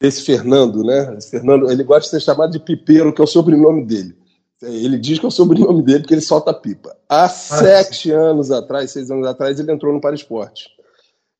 Esse 0.00 0.22
Fernando, 0.22 0.84
né? 0.84 1.14
Esse 1.18 1.30
Fernando, 1.30 1.70
ele 1.70 1.82
gosta 1.82 2.02
de 2.02 2.08
ser 2.10 2.20
chamado 2.20 2.52
de 2.52 2.60
Pipeiro, 2.60 3.12
que 3.12 3.20
é 3.20 3.24
o 3.24 3.26
sobrenome 3.26 3.84
dele. 3.84 4.16
Ele 4.62 4.98
diz 4.98 5.18
que 5.18 5.24
é 5.24 5.28
o 5.28 5.32
sobrenome 5.32 5.82
dele 5.82 6.00
porque 6.00 6.14
ele 6.14 6.20
solta 6.20 6.52
pipa. 6.52 6.94
Há 7.08 7.24
ah, 7.24 7.28
sete 7.28 8.08
sim. 8.08 8.12
anos 8.12 8.50
atrás, 8.50 8.90
seis 8.90 9.10
anos 9.10 9.26
atrás, 9.26 9.58
ele 9.58 9.72
entrou 9.72 9.92
no 9.92 10.00
Paraesporte. 10.00 10.68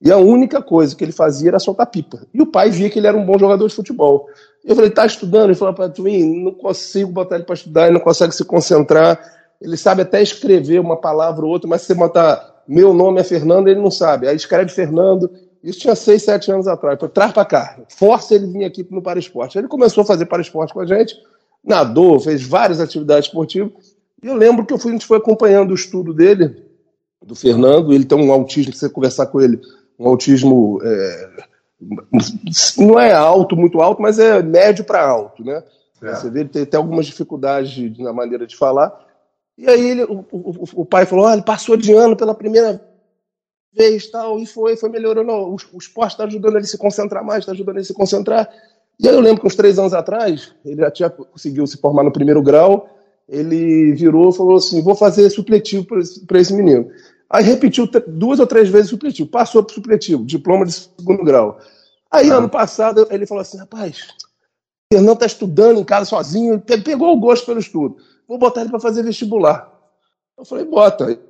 E 0.03 0.11
a 0.11 0.17
única 0.17 0.63
coisa 0.63 0.97
que 0.97 1.05
ele 1.05 1.13
fazia 1.13 1.51
era 1.51 1.59
soltar 1.59 1.87
pipa. 1.87 2.21
E 2.33 2.41
o 2.41 2.47
pai 2.47 2.71
via 2.71 2.89
que 2.89 2.99
ele 2.99 3.07
era 3.07 3.17
um 3.17 3.25
bom 3.25 3.39
jogador 3.39 3.69
de 3.69 3.75
futebol. 3.75 4.29
Eu 4.65 4.75
falei, 4.75 4.91
tá 4.91 5.05
estudando? 5.05 5.47
Ele 5.47 5.55
falou 5.55 5.75
para 5.75 5.93
mim, 5.99 6.43
não 6.43 6.53
consigo 6.53 7.13
botar 7.13 7.37
ele 7.37 7.45
para 7.45 7.55
estudar, 7.55 7.85
ele 7.85 7.95
não 7.95 8.01
consegue 8.01 8.35
se 8.35 8.45
concentrar. 8.45 9.21
Ele 9.61 9.77
sabe 9.77 10.03
até 10.03 10.23
escrever 10.23 10.81
uma 10.81 10.97
palavra 10.97 11.45
ou 11.45 11.51
outra, 11.51 11.69
mas 11.69 11.83
se 11.83 11.89
você 11.89 11.95
botar 11.95 12.63
meu 12.67 12.95
nome 12.95 13.21
é 13.21 13.25
Fernando, 13.25 13.69
ele 13.69 13.81
não 13.81 13.91
sabe. 13.91 14.29
Aí 14.29 14.37
escreve 14.37 14.71
Fernando. 14.71 15.31
Isso 15.63 15.81
tinha 15.81 15.95
seis, 15.95 16.23
sete 16.23 16.51
anos 16.51 16.67
atrás. 16.67 16.99
Falei, 16.99 17.13
traz 17.13 17.33
para 17.33 17.45
cá. 17.45 17.81
Força 17.89 18.35
ele 18.35 18.47
vir 18.47 18.65
aqui 18.65 18.87
no 18.91 19.03
Paraesporte. 19.03 19.59
Ele 19.59 19.69
começou 19.69 20.03
a 20.03 20.07
fazer 20.07 20.25
Paraesporte 20.27 20.73
com 20.73 20.81
a 20.81 20.87
gente, 20.87 21.15
nadou, 21.63 22.19
fez 22.21 22.43
várias 22.43 22.81
atividades 22.81 23.27
esportivas. 23.27 23.73
E 24.23 24.29
eu 24.29 24.35
lembro 24.35 24.65
que 24.65 24.73
eu 24.73 24.79
fui, 24.79 24.93
a 24.93 24.95
gente 24.95 25.07
foi 25.07 25.19
acompanhando 25.19 25.73
o 25.73 25.75
estudo 25.75 26.15
dele, 26.15 26.65
do 27.23 27.35
Fernando. 27.35 27.93
Ele 27.93 28.05
tem 28.05 28.17
um 28.17 28.33
autismo, 28.33 28.73
que 28.73 28.79
você 28.79 28.89
conversar 28.89 29.27
com 29.27 29.41
ele 29.41 29.61
um 30.01 30.09
autismo 30.09 30.81
é, 30.83 31.31
não 32.79 32.99
é 32.99 33.13
alto, 33.13 33.55
muito 33.55 33.81
alto, 33.83 34.01
mas 34.01 34.19
é 34.19 34.43
médio 34.43 34.83
para 34.83 35.07
alto, 35.07 35.45
né? 35.45 35.63
É. 36.03 36.15
Você 36.15 36.31
vê 36.31 36.41
ele 36.41 36.49
tem 36.49 36.63
até 36.63 36.79
algumas 36.79 37.05
dificuldades 37.05 37.99
na 37.99 38.13
maneira 38.13 38.47
de 38.47 38.57
falar. 38.57 38.99
E 39.59 39.69
aí 39.69 39.91
ele, 39.91 40.05
o, 40.05 40.25
o, 40.33 40.65
o 40.77 40.85
pai 40.87 41.05
falou: 41.05 41.27
olha, 41.27 41.35
ele 41.35 41.43
passou 41.43 41.77
de 41.77 41.93
ano 41.93 42.17
pela 42.17 42.35
primeira 42.35 42.83
vez 43.73 44.11
tal, 44.11 44.39
e 44.39 44.47
foi, 44.47 44.77
foi 44.77 44.89
melhorando. 44.89 45.31
O, 45.31 45.57
o 45.75 45.79
esporte 45.79 46.13
está 46.13 46.25
ajudando 46.25 46.57
ele 46.57 46.65
a 46.65 46.69
se 46.69 46.79
concentrar 46.79 47.23
mais, 47.23 47.41
está 47.41 47.53
ajudando 47.53 47.77
ele 47.77 47.83
a 47.83 47.87
se 47.87 47.95
concentrar. 47.95 48.49
E 48.99 49.07
aí 49.07 49.15
eu 49.15 49.21
lembro 49.21 49.43
que 49.43 49.47
uns 49.47 49.55
três 49.55 49.79
anos 49.79 49.93
atrás, 49.93 50.55
ele 50.65 50.81
já 50.81 50.91
tinha 50.91 51.11
conseguiu 51.11 51.67
se 51.67 51.77
formar 51.77 52.03
no 52.03 52.13
primeiro 52.13 52.43
grau, 52.43 52.89
ele 53.29 53.93
virou 53.93 54.31
e 54.31 54.35
falou 54.35 54.57
assim: 54.57 54.83
vou 54.83 54.95
fazer 54.95 55.29
supletivo 55.29 55.87
para 56.27 56.41
esse 56.41 56.55
menino. 56.55 56.91
Aí 57.31 57.45
repetiu 57.45 57.89
duas 58.09 58.41
ou 58.41 58.47
três 58.47 58.69
vezes 58.69 58.89
o 58.89 58.91
supletivo, 58.91 59.29
passou 59.29 59.63
para 59.63 59.71
o 59.71 59.75
supletivo, 59.75 60.25
diploma 60.25 60.67
de 60.67 60.73
segundo 60.73 61.23
grau. 61.23 61.61
Aí, 62.11 62.29
ah. 62.29 62.35
ano 62.35 62.49
passado, 62.49 63.07
ele 63.09 63.25
falou 63.25 63.41
assim: 63.41 63.57
rapaz, 63.57 63.99
o 64.01 64.95
Fernando 64.95 65.15
está 65.15 65.27
estudando 65.27 65.79
em 65.79 65.85
casa 65.85 66.07
sozinho, 66.07 66.61
pegou 66.61 67.15
o 67.15 67.21
gosto 67.21 67.47
pelo 67.47 67.61
estudo, 67.61 67.97
vou 68.27 68.37
botar 68.37 68.63
ele 68.63 68.71
para 68.71 68.81
fazer 68.81 69.05
vestibular. 69.05 69.73
Eu 70.37 70.45
falei: 70.45 70.65
bota. 70.65 71.21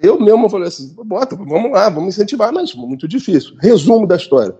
Eu 0.00 0.18
mesmo 0.18 0.48
falei 0.48 0.68
assim: 0.68 0.94
bota, 1.04 1.36
vamos 1.36 1.70
lá, 1.70 1.90
vamos 1.90 2.14
incentivar, 2.16 2.50
mas 2.50 2.74
muito 2.74 3.06
difícil. 3.06 3.54
Resumo 3.60 4.06
da 4.06 4.16
história: 4.16 4.56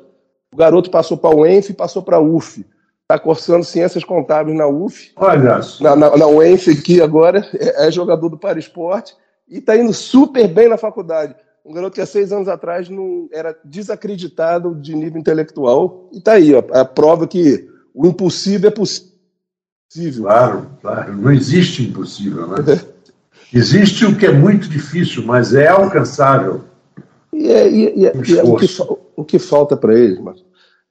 o 0.52 0.56
garoto 0.58 0.90
passou 0.90 1.16
para 1.16 1.34
o 1.34 1.40
UENF 1.40 1.70
e 1.70 1.74
passou 1.74 2.02
para 2.02 2.18
a 2.18 2.20
UF. 2.20 2.66
Está 3.02 3.18
cursando 3.18 3.64
ciências 3.64 4.04
contábeis 4.04 4.56
na 4.56 4.68
UF. 4.68 5.10
Olha. 5.16 5.60
Na, 5.80 5.96
na, 5.96 6.16
na 6.18 6.26
UENF 6.26 6.70
aqui 6.70 7.00
agora, 7.00 7.48
é, 7.54 7.88
é 7.88 7.90
jogador 7.90 8.28
do 8.28 8.38
Para 8.38 8.58
Esporte 8.58 9.16
e 9.50 9.58
está 9.58 9.76
indo 9.76 9.92
super 9.92 10.46
bem 10.46 10.68
na 10.68 10.78
faculdade. 10.78 11.34
Um 11.64 11.74
garoto 11.74 11.94
que 11.94 12.00
há 12.00 12.06
seis 12.06 12.32
anos 12.32 12.48
atrás 12.48 12.88
não 12.88 13.28
era 13.32 13.56
desacreditado 13.64 14.74
de 14.74 14.94
nível 14.94 15.20
intelectual. 15.20 16.08
E 16.12 16.18
está 16.18 16.32
aí, 16.32 16.54
ó, 16.54 16.62
a 16.72 16.84
prova 16.84 17.26
que 17.26 17.68
o 17.92 18.06
impossível 18.06 18.68
é 18.68 18.72
possível. 18.72 20.22
Claro, 20.22 20.70
claro. 20.80 21.16
Não 21.16 21.32
existe 21.32 21.82
impossível, 21.82 22.46
né? 22.46 22.56
Existe 23.52 24.06
o 24.06 24.16
que 24.16 24.26
é 24.26 24.32
muito 24.32 24.68
difícil, 24.68 25.24
mas 25.24 25.52
é 25.52 25.66
alcançável. 25.66 26.62
E, 27.32 27.50
é, 27.50 27.68
e, 27.68 28.06
é, 28.06 28.12
e 28.16 28.38
é 28.38 28.42
o, 28.44 28.56
que, 28.56 28.66
o 29.16 29.24
que 29.24 29.38
falta 29.38 29.76
para 29.76 29.98
eles, 29.98 30.20
mas 30.20 30.42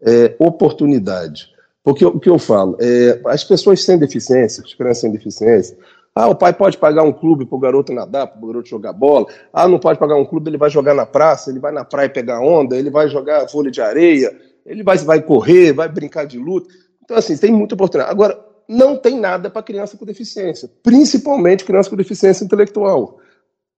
é 0.02 0.36
oportunidade. 0.38 1.48
Porque 1.84 2.06
o 2.06 2.20
que 2.20 2.30
eu 2.30 2.38
falo, 2.38 2.78
é, 2.80 3.22
as 3.26 3.44
pessoas 3.44 3.84
sem 3.84 3.98
deficiência, 3.98 4.64
as 4.64 4.74
crianças 4.74 5.02
sem 5.02 5.12
deficiência, 5.12 5.78
ah, 6.16 6.28
o 6.28 6.36
pai 6.36 6.54
pode 6.54 6.78
pagar 6.78 7.04
um 7.04 7.14
clube 7.14 7.46
para 7.46 7.56
o 7.56 7.60
garoto 7.60 7.94
nadar, 7.94 8.28
para 8.28 8.44
o 8.44 8.48
garoto 8.48 8.68
jogar 8.68 8.94
bola. 8.94 9.26
Ah, 9.54 9.68
não 9.68 9.80
pode 9.80 10.00
pagar 10.00 10.16
um 10.16 10.26
clube, 10.26 10.50
ele 10.50 10.58
vai 10.58 10.70
jogar 10.70 10.94
na 10.94 11.06
praça, 11.06 11.50
ele 11.50 11.60
vai 11.60 11.72
na 11.72 11.86
praia 11.86 12.10
pegar 12.10 12.42
onda, 12.42 12.76
ele 12.76 12.90
vai 12.90 13.08
jogar 13.08 13.46
vôlei 13.46 13.72
de 13.72 13.82
areia, 13.82 14.36
ele 14.66 14.84
vai, 14.84 14.98
vai 14.98 15.22
correr, 15.22 15.74
vai 15.74 15.88
brincar 15.88 16.26
de 16.26 16.38
luta. 16.38 16.70
Então, 17.04 17.18
assim, 17.18 17.38
tem 17.38 17.52
muita 17.52 17.76
oportunidade. 17.76 18.12
Agora, 18.12 18.40
não 18.68 18.98
tem 18.98 19.20
nada 19.20 19.50
para 19.50 19.64
criança 19.64 19.98
com 19.98 20.06
deficiência, 20.06 20.70
principalmente 20.84 21.64
criança 21.64 21.90
com 21.90 21.96
deficiência 21.96 22.44
intelectual. 22.44 23.20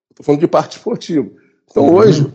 Estou 0.10 0.26
falando 0.26 0.42
de 0.42 0.48
parte 0.48 0.78
esportiva. 0.78 1.30
Então, 1.70 1.86
uhum. 1.86 1.96
hoje, 1.96 2.34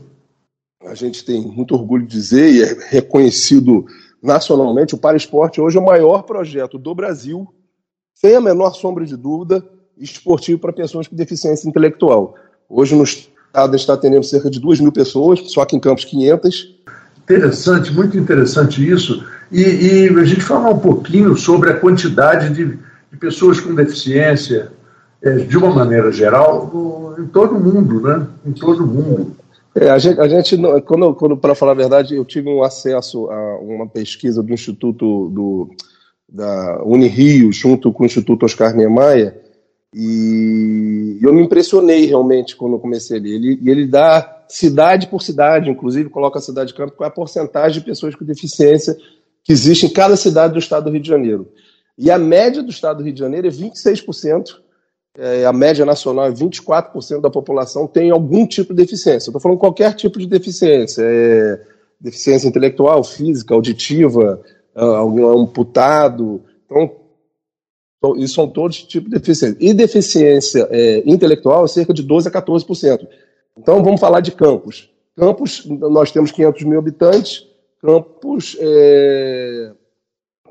a 0.82 0.94
gente 0.94 1.24
tem 1.24 1.42
muito 1.42 1.74
orgulho 1.74 2.06
de 2.06 2.12
dizer, 2.12 2.50
e 2.50 2.62
é 2.62 2.90
reconhecido 2.90 3.84
nacionalmente, 4.22 4.94
o 4.94 4.98
Para 4.98 5.16
Esporte 5.16 5.60
hoje 5.60 5.76
é 5.76 5.80
o 5.80 5.84
maior 5.84 6.22
projeto 6.22 6.78
do 6.78 6.94
Brasil, 6.94 7.46
sem 8.14 8.34
a 8.34 8.40
menor 8.40 8.74
sombra 8.74 9.04
de 9.04 9.16
dúvida, 9.16 9.68
esportivo 9.98 10.58
para 10.58 10.72
pessoas 10.72 11.08
com 11.08 11.16
deficiência 11.16 11.68
intelectual. 11.68 12.34
Hoje, 12.68 12.94
no 12.94 13.04
estado, 13.04 13.76
está 13.76 13.94
atendendo 13.94 14.24
cerca 14.24 14.50
de 14.50 14.60
2 14.60 14.80
mil 14.80 14.92
pessoas, 14.92 15.40
só 15.50 15.62
aqui 15.62 15.76
em 15.76 15.80
Campos 15.80 16.04
500. 16.04 16.76
Interessante, 17.22 17.92
muito 17.92 18.16
interessante 18.16 18.88
isso. 18.88 19.24
E, 19.50 19.62
e 19.62 20.08
a 20.08 20.24
gente 20.24 20.42
falar 20.42 20.70
um 20.70 20.78
pouquinho 20.78 21.36
sobre 21.36 21.70
a 21.70 21.78
quantidade 21.78 22.54
de, 22.54 22.78
de 23.10 23.18
pessoas 23.18 23.60
com 23.60 23.74
deficiência, 23.74 24.70
é, 25.22 25.30
de 25.36 25.56
uma 25.56 25.70
maneira 25.70 26.12
geral, 26.12 26.70
no, 26.72 27.22
em 27.22 27.26
todo 27.26 27.56
o 27.56 27.60
mundo, 27.60 28.00
né? 28.00 28.26
Em 28.44 28.52
todo 28.52 28.84
o 28.84 28.86
mundo. 28.86 29.36
É, 29.74 29.90
a 29.90 29.98
gente, 29.98 30.20
a 30.20 30.28
gente 30.28 30.56
quando, 30.86 31.14
quando 31.14 31.36
para 31.36 31.54
falar 31.54 31.72
a 31.72 31.76
verdade, 31.76 32.14
eu 32.14 32.24
tive 32.24 32.48
um 32.48 32.62
acesso 32.62 33.30
a 33.30 33.58
uma 33.58 33.86
pesquisa 33.86 34.42
do 34.42 34.52
Instituto 34.52 35.28
do, 35.28 35.70
da 36.28 36.82
Unirio, 36.82 37.52
junto 37.52 37.92
com 37.92 38.02
o 38.02 38.06
Instituto 38.06 38.46
Oscar 38.46 38.74
Niemeyer, 38.74 39.45
e 39.98 41.18
eu 41.22 41.32
me 41.32 41.42
impressionei 41.42 42.04
realmente 42.04 42.54
quando 42.54 42.74
eu 42.74 42.78
comecei 42.78 43.16
ali. 43.16 43.34
Ele, 43.34 43.60
ele 43.64 43.86
dá 43.86 44.44
cidade 44.46 45.06
por 45.06 45.22
cidade, 45.22 45.70
inclusive 45.70 46.10
coloca 46.10 46.38
a 46.38 46.42
cidade 46.42 46.68
de 46.68 46.74
campo, 46.74 46.92
qual 46.94 47.08
é 47.08 47.10
a 47.10 47.14
porcentagem 47.14 47.80
de 47.80 47.86
pessoas 47.86 48.14
com 48.14 48.22
deficiência 48.22 48.94
que 49.42 49.52
existe 49.52 49.86
em 49.86 49.88
cada 49.88 50.14
cidade 50.14 50.52
do 50.52 50.58
estado 50.58 50.84
do 50.84 50.90
Rio 50.90 51.00
de 51.00 51.08
Janeiro. 51.08 51.48
E 51.96 52.10
a 52.10 52.18
média 52.18 52.62
do 52.62 52.68
estado 52.68 52.98
do 52.98 53.04
Rio 53.04 53.14
de 53.14 53.20
Janeiro 53.20 53.46
é 53.46 53.50
26%, 53.50 54.56
é, 55.18 55.46
a 55.46 55.52
média 55.52 55.86
nacional 55.86 56.26
é 56.26 56.30
24% 56.30 57.22
da 57.22 57.30
população 57.30 57.86
tem 57.86 58.10
algum 58.10 58.46
tipo 58.46 58.74
de 58.74 58.82
deficiência. 58.82 59.30
Estou 59.30 59.40
falando 59.40 59.56
qualquer 59.56 59.94
tipo 59.94 60.18
de 60.18 60.26
deficiência, 60.26 61.02
é, 61.02 61.58
deficiência 61.98 62.46
intelectual, 62.46 63.02
física, 63.02 63.54
auditiva, 63.54 64.42
é, 64.74 64.82
amputado. 65.40 66.42
Então, 67.98 68.16
isso 68.16 68.34
são 68.34 68.48
todos 68.48 68.82
tipos 68.82 69.10
de 69.10 69.18
deficiência. 69.18 69.56
E 69.60 69.72
deficiência 69.72 70.68
é, 70.70 71.02
intelectual 71.06 71.64
é 71.64 71.68
cerca 71.68 71.94
de 71.94 72.04
12% 72.04 72.26
a 72.26 72.30
14%. 72.30 73.06
Então, 73.58 73.82
vamos 73.82 74.00
falar 74.00 74.20
de 74.20 74.32
Campos. 74.32 74.90
Campos, 75.16 75.64
nós 75.66 76.10
temos 76.12 76.30
500 76.30 76.62
mil 76.64 76.78
habitantes, 76.78 77.46
Campos 77.80 78.56
é, 78.60 79.72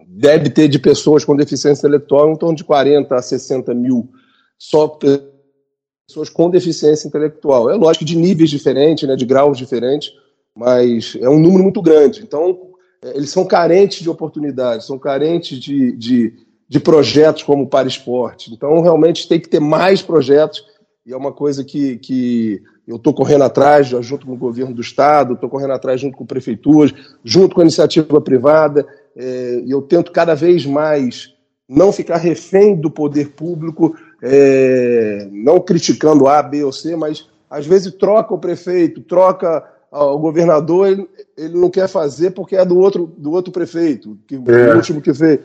deve 0.08 0.50
ter 0.50 0.68
de 0.68 0.80
pessoas 0.80 1.24
com 1.24 1.36
deficiência 1.36 1.86
intelectual 1.86 2.32
em 2.32 2.36
torno 2.36 2.56
de 2.56 2.64
40 2.64 3.16
a 3.16 3.22
60 3.22 3.74
mil 3.74 4.10
só 4.58 4.88
pessoas 4.88 6.30
com 6.30 6.50
deficiência 6.50 7.08
intelectual. 7.08 7.70
É 7.70 7.76
lógico 7.76 8.06
de 8.06 8.16
níveis 8.16 8.50
diferentes, 8.50 9.08
né, 9.08 9.16
de 9.16 9.26
graus 9.26 9.58
diferentes, 9.58 10.12
mas 10.56 11.18
é 11.20 11.30
um 11.30 11.40
número 11.40 11.64
muito 11.64 11.82
grande. 11.82 12.22
Então, 12.24 12.72
é, 13.04 13.16
eles 13.16 13.30
são 13.30 13.46
carentes 13.46 14.02
de 14.02 14.10
oportunidades, 14.10 14.88
são 14.88 14.98
carentes 14.98 15.60
de, 15.60 15.92
de, 15.98 16.34
de 16.68 16.80
projetos 16.80 17.44
como 17.44 17.64
o 17.64 17.68
Para 17.68 17.88
Esporte. 17.88 18.52
Então, 18.54 18.82
realmente 18.82 19.28
tem 19.28 19.40
que 19.40 19.50
ter 19.50 19.60
mais 19.60 20.02
projetos, 20.02 20.66
e 21.06 21.14
é 21.14 21.18
uma 21.18 21.32
coisa 21.32 21.64
que, 21.64 21.98
que 21.98 22.62
eu 22.88 22.96
estou 22.96 23.14
correndo 23.14 23.44
atrás, 23.44 23.88
junto 23.88 24.26
com 24.26 24.34
o 24.34 24.38
governo 24.38 24.74
do 24.74 24.82
Estado, 24.82 25.34
estou 25.34 25.50
correndo 25.50 25.74
atrás 25.74 26.02
junto 26.02 26.18
com 26.18 26.26
prefeituras, 26.26 26.94
junto 27.24 27.56
com 27.56 27.62
a 27.62 27.64
iniciativa 27.64 28.20
privada, 28.22 28.86
é, 29.16 29.62
e 29.66 29.72
eu 29.72 29.82
tento 29.82 30.12
cada 30.12 30.34
vez 30.36 30.66
mais 30.66 31.34
não 31.68 31.92
ficar 31.92 32.18
refém 32.18 32.76
do 32.76 32.92
poder 32.92 33.32
público, 33.32 33.96
é, 34.22 35.28
não 35.32 35.60
criticando 35.60 36.28
A, 36.28 36.42
B 36.44 36.64
ou 36.64 36.72
C, 36.72 36.96
mas 36.96 37.28
às 37.50 37.66
vezes 37.66 37.94
troca 37.94 38.34
o 38.34 38.40
prefeito, 38.40 39.02
troca 39.02 39.64
o 39.92 40.18
governador, 40.20 40.88
ele, 40.88 41.08
ele 41.38 41.58
não 41.58 41.70
quer 41.70 41.88
fazer 41.88 42.32
porque 42.32 42.56
é 42.56 42.66
do 42.66 42.78
outro, 42.78 43.14
do 43.18 43.32
outro 43.32 43.52
prefeito, 43.52 44.18
que 44.28 44.36
é. 44.36 44.74
o 44.74 44.76
último 44.76 45.02
que 45.02 45.14
fez. 45.14 45.40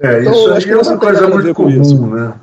É, 0.00 0.20
então, 0.20 0.32
isso 0.32 0.68
aí 0.68 0.70
é 0.70 0.76
uma 0.76 0.98
coisa 0.98 1.28
muito 1.28 1.54
comum, 1.54 2.06
né? 2.10 2.34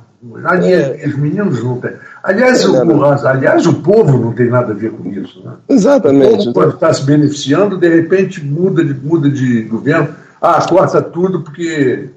Aliás, 0.44 1.00
é. 1.00 1.06
os 1.06 1.16
meninos 1.16 1.62
não 1.62 1.80
têm. 1.80 1.92
Aliás, 2.22 2.62
é, 2.62 2.68
o, 2.68 3.04
aliás, 3.04 3.66
o 3.66 3.74
povo 3.74 4.18
não 4.18 4.32
tem 4.32 4.48
nada 4.48 4.72
a 4.72 4.74
ver 4.74 4.90
com 4.90 5.08
isso. 5.08 5.42
Né? 5.44 5.52
Exatamente. 5.68 6.48
O 6.48 6.52
povo 6.52 6.52
pode 6.52 6.74
estar 6.74 6.94
se 6.94 7.04
beneficiando, 7.04 7.78
de 7.78 7.88
repente 7.88 8.44
muda 8.44 8.84
de, 8.84 8.94
muda 8.94 9.30
de 9.30 9.62
governo. 9.62 10.14
Ah, 10.40 10.66
corta 10.68 11.00
tudo 11.00 11.42
porque 11.42 12.10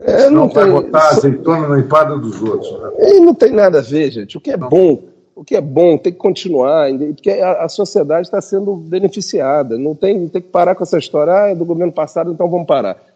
é, 0.00 0.30
não, 0.30 0.46
não 0.46 0.48
vai 0.48 0.70
botar 0.70 1.08
azeitona 1.08 1.68
na 1.68 1.78
empada 1.78 2.16
dos 2.16 2.40
outros. 2.42 2.72
Né? 2.72 2.90
E 2.98 3.20
não 3.20 3.34
tem 3.34 3.52
nada 3.52 3.78
a 3.78 3.82
ver, 3.82 4.10
gente. 4.10 4.36
O 4.36 4.40
que 4.40 4.50
é 4.50 4.56
não. 4.56 4.68
bom, 4.68 5.02
o 5.34 5.44
que 5.44 5.54
é 5.54 5.60
bom 5.60 5.98
tem 5.98 6.12
que 6.12 6.18
continuar, 6.18 6.88
porque 7.14 7.30
a, 7.30 7.64
a 7.64 7.68
sociedade 7.68 8.26
está 8.26 8.40
sendo 8.40 8.74
beneficiada. 8.74 9.78
Não 9.78 9.94
tem, 9.94 10.26
tem 10.28 10.42
que 10.42 10.48
parar 10.48 10.74
com 10.74 10.82
essa 10.82 10.98
história, 10.98 11.32
ah, 11.32 11.48
é 11.50 11.54
do 11.54 11.64
governo 11.64 11.92
passado, 11.92 12.32
então 12.32 12.48
vamos 12.48 12.66
parar. 12.66 13.09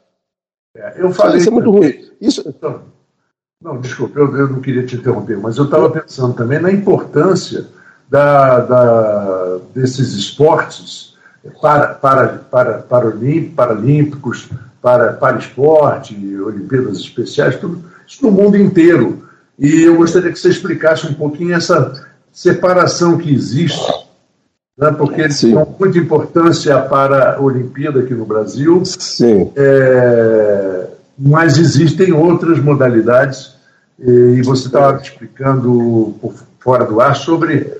É, 0.76 0.94
eu 0.96 1.12
falei. 1.12 1.38
Isso 1.38 1.48
é 1.48 1.52
muito 1.52 1.70
ruim. 1.70 2.10
Isso... 2.20 2.54
Não, 3.62 3.80
desculpa, 3.80 4.18
eu, 4.18 4.36
eu, 4.36 4.48
não 4.48 4.60
queria 4.60 4.84
te 4.84 4.96
interromper, 4.96 5.38
mas 5.38 5.56
eu 5.56 5.64
estava 5.64 5.88
pensando 5.88 6.34
também 6.34 6.60
na 6.60 6.70
importância 6.70 7.66
da, 8.10 8.60
da, 8.60 9.58
desses 9.74 10.12
esportes 10.12 11.14
para, 11.62 11.94
para, 11.94 12.28
para, 12.50 12.78
paralímpicos, 13.56 14.50
para, 14.82 15.14
para 15.14 15.38
esporte, 15.38 16.14
Olimpíadas 16.40 16.98
Especiais, 16.98 17.56
tudo 17.56 17.82
isso 18.06 18.22
no 18.22 18.30
mundo 18.30 18.56
inteiro. 18.56 19.26
E 19.58 19.82
eu 19.82 19.96
gostaria 19.96 20.30
que 20.30 20.38
você 20.38 20.50
explicasse 20.50 21.06
um 21.06 21.14
pouquinho 21.14 21.54
essa 21.54 22.06
separação 22.30 23.16
que 23.16 23.32
existe, 23.32 23.80
né, 24.76 24.90
porque 24.92 25.20
eles 25.20 25.42
dão 25.42 25.74
muita 25.78 25.98
importância 25.98 26.80
para 26.80 27.36
a 27.36 27.40
Olimpíada 27.40 28.00
aqui 28.00 28.14
no 28.14 28.26
Brasil, 28.26 28.84
Sim. 28.84 29.50
É, 29.56 30.86
mas 31.18 31.58
existem 31.58 32.12
outras 32.12 32.58
modalidades, 32.58 33.54
e 33.98 34.42
você 34.42 34.66
estava 34.66 35.00
explicando 35.00 36.14
por 36.20 36.34
fora 36.58 36.84
do 36.84 37.00
ar 37.00 37.14
sobre, 37.14 37.72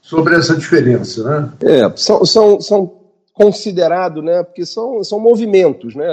sobre 0.00 0.36
essa 0.36 0.54
diferença. 0.54 1.24
Né? 1.24 1.52
É, 1.62 1.92
são, 1.96 2.24
são, 2.24 2.60
são 2.60 2.92
considerado, 3.32 4.22
né? 4.22 4.42
Porque 4.42 4.64
são, 4.64 5.02
são 5.02 5.18
movimentos, 5.18 5.94
né? 5.94 6.06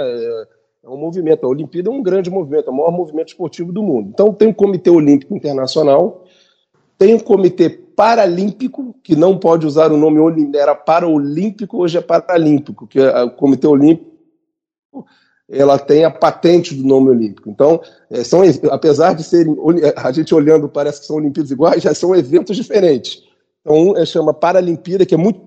É 0.82 0.88
um 0.88 0.96
movimento. 0.96 1.46
A 1.46 1.48
Olimpíada 1.48 1.88
é 1.88 1.92
um 1.92 2.02
grande 2.02 2.30
movimento, 2.30 2.68
é 2.68 2.70
o 2.70 2.76
maior 2.76 2.90
movimento 2.90 3.28
esportivo 3.28 3.72
do 3.72 3.82
mundo. 3.82 4.10
Então 4.12 4.32
tem 4.32 4.48
o 4.48 4.54
Comitê 4.54 4.90
Olímpico 4.90 5.34
Internacional, 5.34 6.23
tem 6.98 7.14
o 7.14 7.22
Comitê 7.22 7.68
Paralímpico, 7.68 8.94
que 9.02 9.14
não 9.14 9.38
pode 9.38 9.66
usar 9.66 9.92
o 9.92 9.96
nome 9.96 10.18
era 10.56 10.74
Paraolímpico, 10.74 11.78
hoje 11.78 11.98
é 11.98 12.00
Paralímpico, 12.00 12.86
que 12.86 12.98
é 12.98 13.22
o 13.22 13.30
Comitê 13.30 13.66
Olímpico 13.66 14.14
ela 15.48 15.78
tem 15.78 16.04
a 16.04 16.10
patente 16.10 16.74
do 16.74 16.86
nome 16.86 17.10
olímpico. 17.10 17.50
Então, 17.50 17.80
é, 18.10 18.24
são, 18.24 18.40
apesar 18.70 19.14
de 19.14 19.22
serem, 19.22 19.56
a 19.96 20.10
gente 20.10 20.34
olhando 20.34 20.68
parece 20.68 21.00
que 21.00 21.06
são 21.06 21.16
Olimpíadas 21.16 21.50
iguais, 21.50 21.82
já 21.82 21.94
são 21.94 22.14
eventos 22.14 22.56
diferentes. 22.56 23.22
Então, 23.60 23.76
um 23.76 23.96
é, 23.96 24.04
chama 24.06 24.32
Paralimpíada, 24.32 25.04
que 25.04 25.14
é 25.14 25.18
muito 25.18 25.40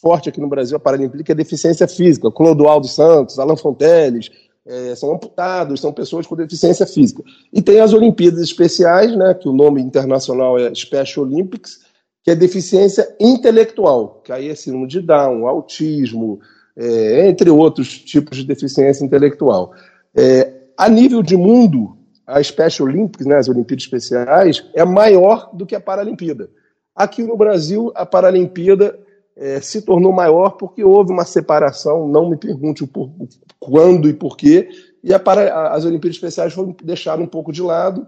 forte 0.00 0.28
aqui 0.28 0.40
no 0.40 0.48
Brasil, 0.48 0.76
a 0.76 0.80
Paralimpíada, 0.80 1.22
que 1.22 1.32
é 1.32 1.34
deficiência 1.34 1.86
física. 1.86 2.30
Clodoaldo 2.30 2.88
Santos, 2.88 3.38
Alan 3.38 3.56
Fonteles, 3.56 4.30
é, 4.66 4.94
são 4.94 5.12
amputados, 5.12 5.80
são 5.80 5.92
pessoas 5.92 6.26
com 6.26 6.36
deficiência 6.36 6.86
física. 6.86 7.22
E 7.52 7.60
tem 7.60 7.80
as 7.80 7.92
Olimpíadas 7.92 8.40
Especiais, 8.40 9.14
né, 9.16 9.34
que 9.34 9.48
o 9.48 9.52
nome 9.52 9.82
internacional 9.82 10.58
é 10.58 10.74
Special 10.74 11.26
Olympics, 11.26 11.80
que 12.22 12.30
é 12.30 12.34
deficiência 12.34 13.14
intelectual, 13.20 14.22
que 14.24 14.32
aí 14.32 14.48
é 14.48 14.54
síndrome 14.54 14.86
de 14.86 15.00
Down, 15.02 15.46
autismo, 15.46 16.40
é, 16.76 17.28
entre 17.28 17.50
outros 17.50 17.98
tipos 17.98 18.38
de 18.38 18.44
deficiência 18.44 19.04
intelectual. 19.04 19.72
É, 20.16 20.52
a 20.76 20.88
nível 20.88 21.22
de 21.22 21.36
mundo, 21.36 21.98
a 22.26 22.42
Special 22.42 22.88
Olympics, 22.88 23.26
né, 23.26 23.36
as 23.36 23.48
Olimpíadas 23.48 23.84
Especiais, 23.84 24.64
é 24.74 24.84
maior 24.84 25.50
do 25.52 25.66
que 25.66 25.74
a 25.74 25.80
Paralimpíada. 25.80 26.48
Aqui 26.96 27.22
no 27.22 27.36
Brasil, 27.36 27.92
a 27.94 28.06
Paralimpíada 28.06 28.98
é, 29.36 29.60
se 29.60 29.82
tornou 29.82 30.12
maior 30.12 30.50
porque 30.50 30.84
houve 30.84 31.12
uma 31.12 31.24
separação, 31.24 32.08
não 32.08 32.30
me 32.30 32.36
pergunte 32.36 32.86
por, 32.86 33.10
quando 33.58 34.08
e 34.08 34.12
por 34.12 34.36
quê, 34.36 34.68
e 35.02 35.12
a, 35.12 35.20
as 35.72 35.84
Olimpíadas 35.84 36.16
Especiais 36.16 36.52
foram 36.52 36.74
deixadas 36.82 37.24
um 37.24 37.28
pouco 37.28 37.52
de 37.52 37.62
lado, 37.62 38.06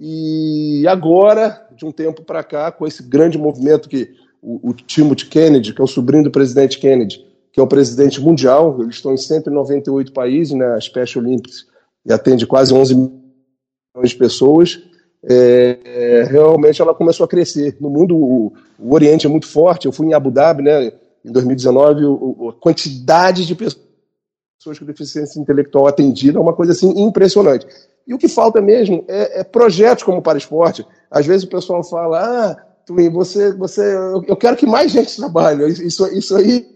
E 0.00 0.84
agora, 0.88 1.68
de 1.76 1.84
um 1.84 1.92
tempo 1.92 2.24
para 2.24 2.42
cá, 2.42 2.72
com 2.72 2.86
esse 2.86 3.02
grande 3.02 3.38
movimento 3.38 3.88
que 3.88 4.10
o, 4.40 4.70
o 4.70 4.74
Timothy 4.74 5.26
Kennedy, 5.26 5.72
que 5.72 5.80
é 5.80 5.84
o 5.84 5.86
sobrinho 5.86 6.24
do 6.24 6.30
presidente 6.30 6.78
Kennedy, 6.78 7.24
que 7.52 7.60
é 7.60 7.62
o 7.62 7.68
presidente 7.68 8.20
mundial, 8.20 8.82
eles 8.82 8.96
estão 8.96 9.12
em 9.12 9.16
198 9.16 10.12
países 10.12 10.54
na 10.54 10.74
né, 10.74 10.80
Special 10.80 11.24
Olympics 11.24 11.66
e 12.04 12.12
atende 12.12 12.46
quase 12.46 12.74
11 12.74 12.94
milhões 12.94 14.10
de 14.10 14.16
pessoas. 14.16 14.82
É, 15.24 16.26
realmente 16.28 16.82
ela 16.82 16.94
começou 16.94 17.24
a 17.24 17.28
crescer. 17.28 17.76
No 17.80 17.88
mundo, 17.88 18.16
o, 18.16 18.52
o, 18.78 18.94
Oriente 18.94 19.26
é 19.26 19.30
muito 19.30 19.46
forte. 19.46 19.86
Eu 19.86 19.92
fui 19.92 20.06
em 20.06 20.14
Abu 20.14 20.30
Dhabi, 20.30 20.62
né, 20.62 20.92
em 21.24 21.30
2019, 21.30 22.04
o, 22.04 22.48
a 22.50 22.60
quantidade 22.60 23.46
de 23.46 23.54
pessoas 23.54 24.78
com 24.78 24.84
deficiência 24.84 25.40
intelectual 25.40 25.86
atendida 25.86 26.38
é 26.38 26.40
uma 26.40 26.54
coisa 26.54 26.72
assim 26.72 26.90
impressionante. 27.00 27.66
E 28.06 28.12
o 28.12 28.18
que 28.18 28.28
falta 28.28 28.60
mesmo 28.60 29.04
é, 29.06 29.40
é 29.40 29.44
projetos 29.44 30.02
como 30.02 30.18
o 30.18 30.22
Para 30.22 30.38
Esporte. 30.38 30.84
Às 31.10 31.26
vezes 31.26 31.44
o 31.44 31.48
pessoal 31.50 31.84
fala, 31.84 32.20
ah, 32.20 32.56
Twin, 32.84 33.10
você, 33.10 33.52
você, 33.52 33.94
eu 34.26 34.36
quero 34.36 34.56
que 34.56 34.66
mais 34.66 34.90
gente 34.90 35.16
trabalhe. 35.16 35.66
Isso, 35.68 36.06
isso 36.08 36.36
aí, 36.36 36.66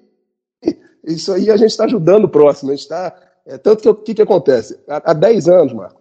isso 1.04 1.32
aí 1.32 1.50
a 1.50 1.56
gente 1.56 1.70
está 1.70 1.84
ajudando 1.84 2.24
o 2.24 2.28
próximo. 2.28 2.70
A 2.70 2.74
gente 2.74 2.82
está, 2.82 3.14
é, 3.44 3.58
tanto 3.58 3.82
que 3.82 3.88
o 3.88 3.94
que, 3.94 4.14
que 4.14 4.22
acontece? 4.22 4.78
Há, 4.88 5.10
há 5.10 5.12
10 5.12 5.48
anos, 5.48 5.72
Marco, 5.72 6.00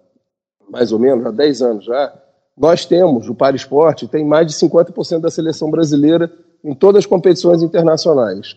mais 0.70 0.92
ou 0.92 1.00
menos, 1.00 1.26
há 1.26 1.32
10 1.32 1.62
anos 1.64 1.86
já, 1.86 2.14
nós 2.58 2.86
temos, 2.86 3.28
o 3.28 3.36
Para 3.36 3.56
Esporte 3.56 4.08
tem 4.08 4.26
mais 4.26 4.48
de 4.48 4.54
50% 4.54 5.20
da 5.20 5.30
seleção 5.30 5.70
brasileira 5.70 6.32
em 6.64 6.74
todas 6.74 7.00
as 7.00 7.06
competições 7.06 7.62
internacionais. 7.62 8.56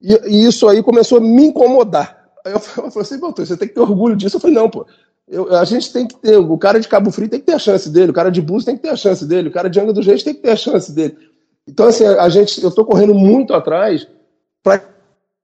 E, 0.00 0.12
e, 0.26 0.46
isso 0.46 0.68
aí 0.68 0.82
começou 0.82 1.18
a 1.18 1.20
me 1.20 1.46
incomodar. 1.46 2.30
Aí 2.44 2.52
eu 2.52 2.58
falei 2.60 2.90
assim, 2.96 3.18
você 3.18 3.56
tem 3.56 3.68
que 3.68 3.74
ter 3.74 3.80
orgulho 3.80 4.16
disso. 4.16 4.36
Eu 4.36 4.40
falei, 4.40 4.56
não, 4.56 4.70
pô, 4.70 4.86
eu, 5.28 5.54
a 5.56 5.64
gente 5.64 5.92
tem 5.92 6.06
que 6.06 6.16
ter, 6.16 6.36
o 6.36 6.58
cara 6.58 6.80
de 6.80 6.88
Cabo 6.88 7.10
Frio 7.10 7.28
tem 7.28 7.40
que 7.40 7.46
ter 7.46 7.54
a 7.54 7.58
chance 7.58 7.90
dele, 7.90 8.10
o 8.10 8.14
cara 8.14 8.30
de 8.30 8.42
Búzios 8.42 8.64
tem 8.64 8.76
que 8.76 8.82
ter 8.82 8.90
a 8.90 8.96
chance 8.96 9.24
dele, 9.24 9.48
o 9.48 9.52
cara 9.52 9.68
de 9.68 9.80
Angra 9.80 9.92
do 9.92 10.02
Reis 10.02 10.22
tem 10.22 10.34
que 10.34 10.42
ter 10.42 10.50
a 10.50 10.56
chance 10.56 10.92
dele. 10.92 11.16
Então, 11.66 11.86
assim, 11.86 12.04
a 12.04 12.28
gente, 12.28 12.62
eu 12.62 12.68
estou 12.68 12.84
correndo 12.84 13.14
muito 13.14 13.54
atrás 13.54 14.06
para 14.62 14.82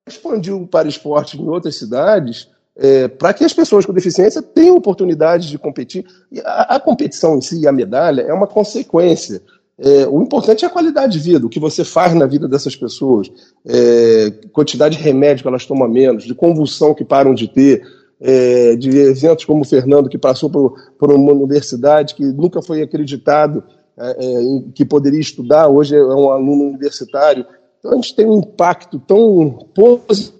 expandir 0.07 0.55
o 0.55 0.67
para 0.67 0.88
esporte 0.88 1.40
em 1.40 1.49
outras 1.49 1.76
cidades, 1.76 2.49
é, 2.78 3.08
para 3.08 3.35
que 3.35 3.44
as 3.44 3.52
pessoas 3.52 3.85
com 3.85 3.92
deficiência 3.92 4.40
tenham 4.40 4.76
oportunidade 4.76 5.49
de 5.49 5.58
competir. 5.58 6.06
A, 6.44 6.76
a 6.76 6.80
competição 6.80 7.37
em 7.37 7.40
si, 7.40 7.66
a 7.66 7.73
medalha, 7.73 8.23
é 8.23 8.32
uma 8.32 8.47
consequência. 8.47 9.42
É, 9.76 10.06
o 10.06 10.23
importante 10.23 10.64
é 10.64 10.68
a 10.68 10.70
qualidade 10.70 11.12
de 11.14 11.18
vida, 11.18 11.44
o 11.44 11.49
que 11.49 11.61
você 11.61 11.85
faz 11.85 12.14
na 12.14 12.26
vida 12.26 12.49
dessas 12.49 12.76
pessoas, 12.76 13.30
é, 13.66 14.32
quantidade 14.52 14.97
de 14.97 15.02
remédio 15.02 15.42
que 15.42 15.49
elas 15.49 15.66
tomam 15.66 15.88
menos, 15.88 16.25
de 16.25 16.35
convulsão 16.35 16.94
que 16.94 17.04
param 17.04 17.35
de 17.35 17.49
ter, 17.49 17.82
é, 18.20 18.76
de 18.76 18.97
eventos 18.97 19.44
como 19.44 19.62
o 19.62 19.64
Fernando, 19.64 20.08
que 20.08 20.18
passou 20.18 20.49
por, 20.49 20.75
por 20.99 21.12
uma 21.12 21.32
universidade 21.32 22.14
que 22.14 22.25
nunca 22.25 22.62
foi 22.62 22.82
acreditado 22.82 23.62
é, 23.97 24.11
é 24.11 24.62
que 24.75 24.85
poderia 24.85 25.20
estudar, 25.20 25.68
hoje 25.68 25.97
é 25.97 26.02
um 26.02 26.30
aluno 26.30 26.64
universitário. 26.64 27.44
Então 27.78 27.92
a 27.92 27.94
gente 27.97 28.14
tem 28.14 28.26
um 28.26 28.38
impacto 28.38 29.00
tão 29.00 29.68
positivo 29.75 30.38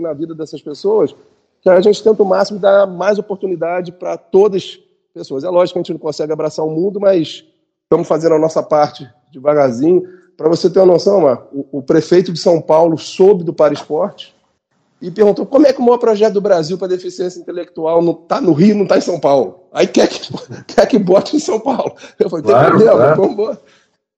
na 0.00 0.12
vida 0.12 0.34
dessas 0.34 0.62
pessoas 0.62 1.14
que 1.60 1.68
a 1.68 1.80
gente 1.80 2.02
tenta 2.02 2.22
o 2.22 2.26
máximo 2.26 2.58
dar 2.58 2.86
mais 2.86 3.18
oportunidade 3.18 3.92
para 3.92 4.16
todas 4.16 4.62
as 4.62 4.78
pessoas. 5.12 5.44
É 5.44 5.48
lógico 5.48 5.74
que 5.74 5.78
a 5.78 5.82
gente 5.82 5.92
não 5.92 5.98
consegue 5.98 6.32
abraçar 6.32 6.64
o 6.64 6.70
mundo, 6.70 7.00
mas 7.00 7.44
estamos 7.84 8.06
fazendo 8.06 8.34
a 8.34 8.38
nossa 8.38 8.62
parte 8.62 9.08
devagarzinho. 9.32 10.02
Para 10.36 10.48
você 10.48 10.70
ter 10.70 10.78
uma 10.78 10.86
noção, 10.86 11.24
o, 11.52 11.78
o 11.78 11.82
prefeito 11.82 12.32
de 12.32 12.38
São 12.38 12.60
Paulo 12.60 12.96
soube 12.96 13.42
do 13.42 13.52
Para 13.52 13.74
Esporte 13.74 14.34
e 15.02 15.10
perguntou 15.10 15.46
como 15.46 15.66
é 15.66 15.72
que 15.72 15.80
o 15.80 15.84
maior 15.84 15.98
projeto 15.98 16.34
do 16.34 16.40
Brasil 16.40 16.78
para 16.78 16.88
deficiência 16.88 17.40
intelectual 17.40 18.02
não 18.02 18.12
está 18.12 18.40
no 18.40 18.52
Rio, 18.52 18.76
não 18.76 18.84
está 18.84 18.98
em 18.98 19.02
São 19.02 19.18
Paulo. 19.18 19.64
Aí 19.72 19.86
quer 19.86 20.08
que, 20.08 20.20
quer 20.74 20.86
que 20.86 20.98
bote 20.98 21.36
em 21.36 21.40
São 21.40 21.58
Paulo. 21.58 21.92
Eu 22.18 22.30
falei, 22.30 22.44
claro, 22.44 22.78
tem 22.78 22.86
problema, 22.86 23.14
claro. 23.14 23.22
vamos 23.22 23.58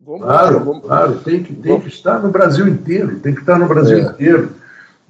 Vamos 0.03 0.23
claro, 0.23 0.65
vamos, 0.65 0.87
claro, 0.87 1.21
tem 1.21 1.43
que, 1.43 1.55
tem 1.55 1.79
que 1.79 1.89
estar 1.89 2.23
no 2.23 2.31
Brasil 2.31 2.67
inteiro, 2.67 3.21
tem 3.21 3.35
que 3.35 3.41
estar 3.41 3.59
no 3.59 3.69
Brasil 3.69 3.99
é. 3.99 4.01
inteiro. 4.01 4.55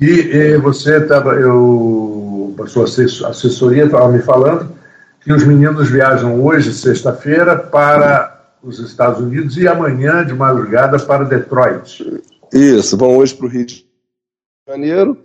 E, 0.00 0.07
e 0.07 0.57
você 0.57 0.97
estava, 0.97 1.35
eu, 1.35 2.54
a 2.59 2.66
sua 2.66 2.85
assessoria 2.85 3.85
estava 3.85 4.09
me 4.09 4.21
falando 4.21 4.75
que 5.21 5.33
os 5.33 5.45
meninos 5.45 5.90
viajam 5.90 6.43
hoje, 6.43 6.73
sexta-feira, 6.73 7.56
para 7.56 8.54
os 8.63 8.78
Estados 8.78 9.21
Unidos 9.21 9.58
e 9.58 9.69
amanhã, 9.69 10.25
de 10.25 10.32
madrugada, 10.32 10.99
para 10.99 11.25
Detroit. 11.25 12.23
Isso, 12.52 12.97
vão 12.97 13.19
hoje 13.19 13.34
para 13.34 13.47
o 13.47 13.49
Rio 13.49 13.67
de 13.67 13.86
Janeiro 14.67 15.19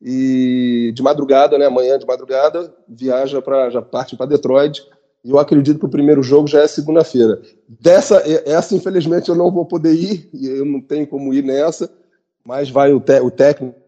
e 0.00 0.90
de 0.94 1.02
madrugada, 1.02 1.58
né, 1.58 1.66
amanhã 1.66 1.98
de 1.98 2.06
madrugada, 2.06 2.74
viaja 2.88 3.40
para 3.42 3.68
já 3.68 3.82
parte 3.82 4.16
para 4.16 4.26
Detroit. 4.26 4.82
E 5.24 5.30
eu 5.30 5.38
acredito 5.38 5.78
que 5.78 5.86
o 5.86 5.90
primeiro 5.90 6.22
jogo 6.22 6.48
já 6.48 6.62
é 6.62 6.66
segunda-feira. 6.66 7.40
Dessa, 7.68 8.22
essa 8.46 8.74
infelizmente 8.74 9.28
eu 9.28 9.36
não 9.36 9.52
vou 9.52 9.66
poder 9.66 9.92
ir, 9.92 10.28
eu 10.34 10.64
não 10.64 10.80
tenho 10.80 11.06
como 11.06 11.32
ir 11.32 11.44
nessa, 11.44 11.90
mas 12.44 12.70
vai 12.70 12.92
o, 12.92 12.98
te, 12.98 13.20
o 13.20 13.30
técnico 13.30 13.81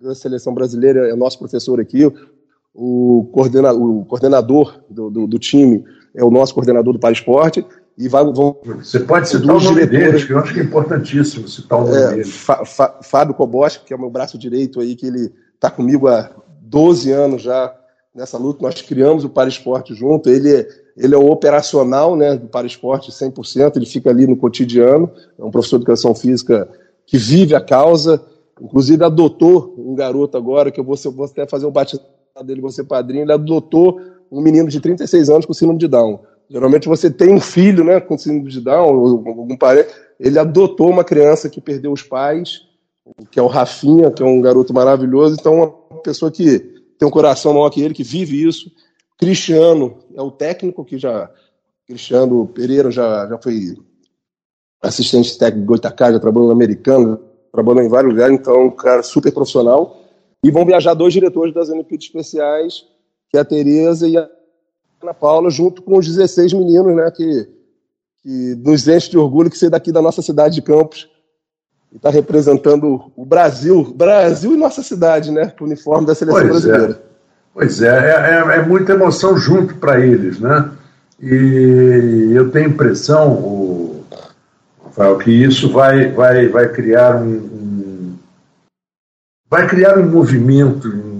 da 0.00 0.14
seleção 0.14 0.54
brasileira, 0.54 1.08
é 1.08 1.14
nosso 1.14 1.38
professor 1.38 1.80
aqui, 1.80 2.10
o, 2.74 3.28
coordena, 3.32 3.72
o 3.72 4.04
coordenador 4.04 4.80
do, 4.88 5.10
do, 5.10 5.26
do, 5.26 5.38
time 5.38 5.84
é 6.14 6.24
o 6.24 6.30
nosso 6.30 6.54
coordenador 6.54 6.92
do 6.92 6.98
Para 6.98 7.12
Esporte, 7.12 7.64
e 7.98 8.08
vai, 8.08 8.24
vão, 8.24 8.56
Você 8.78 9.00
pode 9.00 9.28
citar 9.28 9.54
o 9.54 9.60
nome 9.60 9.84
deles, 9.84 10.24
que 10.24 10.32
eu 10.32 10.38
acho 10.38 10.54
que 10.54 10.60
é 10.60 10.62
importantíssimo 10.62 11.46
citar 11.46 11.80
o 11.80 11.84
nome 11.84 11.96
é, 11.96 12.08
deles. 12.10 12.46
Fábio 13.02 13.34
Koboski, 13.34 13.84
que 13.84 13.92
é 13.92 13.96
o 13.96 14.00
meu 14.00 14.08
braço 14.08 14.38
direito 14.38 14.80
aí, 14.80 14.96
que 14.96 15.06
ele 15.06 15.30
está 15.54 15.70
comigo 15.70 16.08
há 16.08 16.30
12 16.62 17.12
anos 17.12 17.42
já 17.42 17.74
nessa 18.14 18.38
luta. 18.38 18.62
Nós 18.62 18.80
criamos 18.80 19.24
o 19.24 19.28
Para 19.28 19.50
Esporte 19.50 19.94
junto. 19.94 20.30
Ele, 20.30 20.66
ele 20.96 21.14
é 21.14 21.18
o 21.18 21.30
operacional 21.30 22.16
né, 22.16 22.36
do 22.36 22.46
Para 22.46 22.66
Esporte 22.66 23.10
100%, 23.10 23.76
ele 23.76 23.86
fica 23.86 24.08
ali 24.08 24.26
no 24.26 24.36
cotidiano. 24.36 25.10
É 25.38 25.44
um 25.44 25.50
professor 25.50 25.76
de 25.76 25.82
educação 25.82 26.14
física 26.14 26.66
que 27.04 27.18
vive 27.18 27.54
a 27.54 27.60
causa. 27.60 28.24
Inclusive, 28.60 29.04
adotou 29.04 29.74
um 29.78 29.94
garoto 29.94 30.36
agora, 30.36 30.70
que 30.70 30.78
eu 30.78 30.84
vou, 30.84 30.96
vou 31.12 31.24
até 31.24 31.46
fazer 31.46 31.66
um 31.66 31.70
batizado 31.70 32.04
dele, 32.44 32.70
ser 32.70 32.84
padrinho. 32.84 33.24
Ele 33.24 33.32
adotou 33.32 34.00
um 34.30 34.40
menino 34.40 34.68
de 34.68 34.80
36 34.80 35.30
anos 35.30 35.46
com 35.46 35.52
síndrome 35.52 35.78
de 35.78 35.88
Down. 35.88 36.20
Geralmente 36.48 36.88
você 36.88 37.10
tem 37.10 37.32
um 37.32 37.40
filho, 37.40 37.84
né, 37.84 38.00
com 38.00 38.18
síndrome 38.18 38.50
de 38.50 38.60
Down, 38.60 38.98
ou 38.98 39.28
algum 39.28 39.56
parente. 39.56 39.88
Ele 40.18 40.38
adotou 40.38 40.90
uma 40.90 41.04
criança 41.04 41.48
que 41.48 41.60
perdeu 41.60 41.92
os 41.92 42.02
pais, 42.02 42.62
que 43.30 43.38
é 43.38 43.42
o 43.42 43.46
Rafinha, 43.46 44.10
que 44.10 44.22
é 44.22 44.26
um 44.26 44.40
garoto 44.40 44.74
maravilhoso. 44.74 45.36
Então, 45.38 45.54
uma 45.90 46.02
pessoa 46.02 46.30
que 46.30 46.58
tem 46.98 47.08
um 47.08 47.10
coração 47.10 47.54
maior 47.54 47.70
que 47.70 47.80
ele, 47.80 47.94
que 47.94 48.02
vive 48.02 48.46
isso. 48.46 48.70
Cristiano 49.18 49.98
é 50.14 50.20
o 50.20 50.30
técnico 50.30 50.84
que 50.84 50.98
já. 50.98 51.30
Cristiano 51.86 52.46
Pereira 52.46 52.90
já, 52.90 53.26
já 53.26 53.38
foi 53.38 53.76
assistente 54.82 55.36
técnico 55.36 55.66
do 55.66 55.68
Goitacá, 55.68 56.12
já 56.12 56.20
trabalhou 56.20 56.48
no 56.48 56.54
americano, 56.54 57.20
trabalhou 57.52 57.82
em 57.82 57.88
vários 57.88 58.12
lugares, 58.12 58.38
então, 58.38 58.66
um 58.66 58.70
cara 58.70 59.02
super 59.02 59.32
profissional. 59.32 60.02
E 60.42 60.50
vão 60.50 60.64
viajar 60.64 60.94
dois 60.94 61.12
diretores 61.12 61.52
das 61.52 61.68
Olimpíadas 61.68 62.06
Especiais, 62.06 62.84
que 63.28 63.36
é 63.36 63.40
a 63.40 63.44
Tereza 63.44 64.08
e 64.08 64.16
a 64.16 64.28
Ana 65.02 65.14
Paula, 65.14 65.50
junto 65.50 65.82
com 65.82 65.98
os 65.98 66.06
16 66.06 66.52
meninos, 66.52 66.94
né, 66.94 67.10
que, 67.10 67.48
que 68.22 68.54
nos 68.56 68.86
enche 68.88 69.10
de 69.10 69.18
orgulho 69.18 69.50
que 69.50 69.58
ser 69.58 69.70
daqui 69.70 69.92
da 69.92 70.02
nossa 70.02 70.22
cidade 70.22 70.54
de 70.54 70.62
Campos 70.62 71.08
e 71.92 71.96
está 71.96 72.10
representando 72.10 73.10
o 73.16 73.24
Brasil, 73.24 73.92
Brasil 73.94 74.52
e 74.54 74.56
nossa 74.56 74.82
cidade, 74.82 75.30
né, 75.30 75.52
com 75.58 75.64
o 75.64 75.66
uniforme 75.66 76.06
da 76.06 76.14
seleção 76.14 76.40
pois 76.40 76.64
é. 76.64 76.68
brasileira. 76.68 76.92
É. 77.06 77.10
Pois 77.52 77.82
é, 77.82 77.88
é, 77.88 78.58
é, 78.58 78.62
muita 78.62 78.92
emoção 78.92 79.36
junto 79.36 79.74
para 79.74 79.98
eles, 79.98 80.38
né? 80.38 80.70
E 81.20 82.32
eu 82.32 82.50
tenho 82.50 82.68
impressão, 82.68 83.32
o, 83.32 83.79
Rafael, 84.90 85.18
que 85.18 85.30
isso 85.30 85.70
vai, 85.70 86.10
vai, 86.10 86.48
vai 86.48 86.68
criar 86.68 87.16
um, 87.16 87.36
um 87.36 88.18
vai 89.48 89.66
criar 89.66 89.98
um 89.98 90.08
movimento 90.08 91.10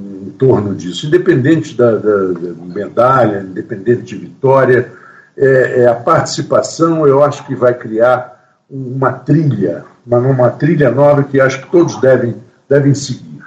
torno 0.41 0.75
disso, 0.75 1.07
independente 1.07 1.77
da, 1.77 1.97
da, 1.97 2.17
da 2.33 2.65
medalha, 2.65 3.43
independente 3.43 4.03
de 4.05 4.17
vitória, 4.17 4.91
é, 5.37 5.83
é, 5.83 5.87
a 5.87 5.95
participação 5.95 7.07
eu 7.07 7.23
acho 7.23 7.47
que 7.47 7.55
vai 7.55 7.77
criar 7.77 8.59
uma 8.69 9.13
trilha, 9.13 9.85
uma, 10.07 10.19
uma 10.19 10.51
trilha 10.51 10.91
nova 10.91 11.25
que 11.25 11.39
acho 11.39 11.61
que 11.61 11.71
todos 11.71 12.01
devem, 12.01 12.37
devem 12.67 12.95
seguir. 12.95 13.45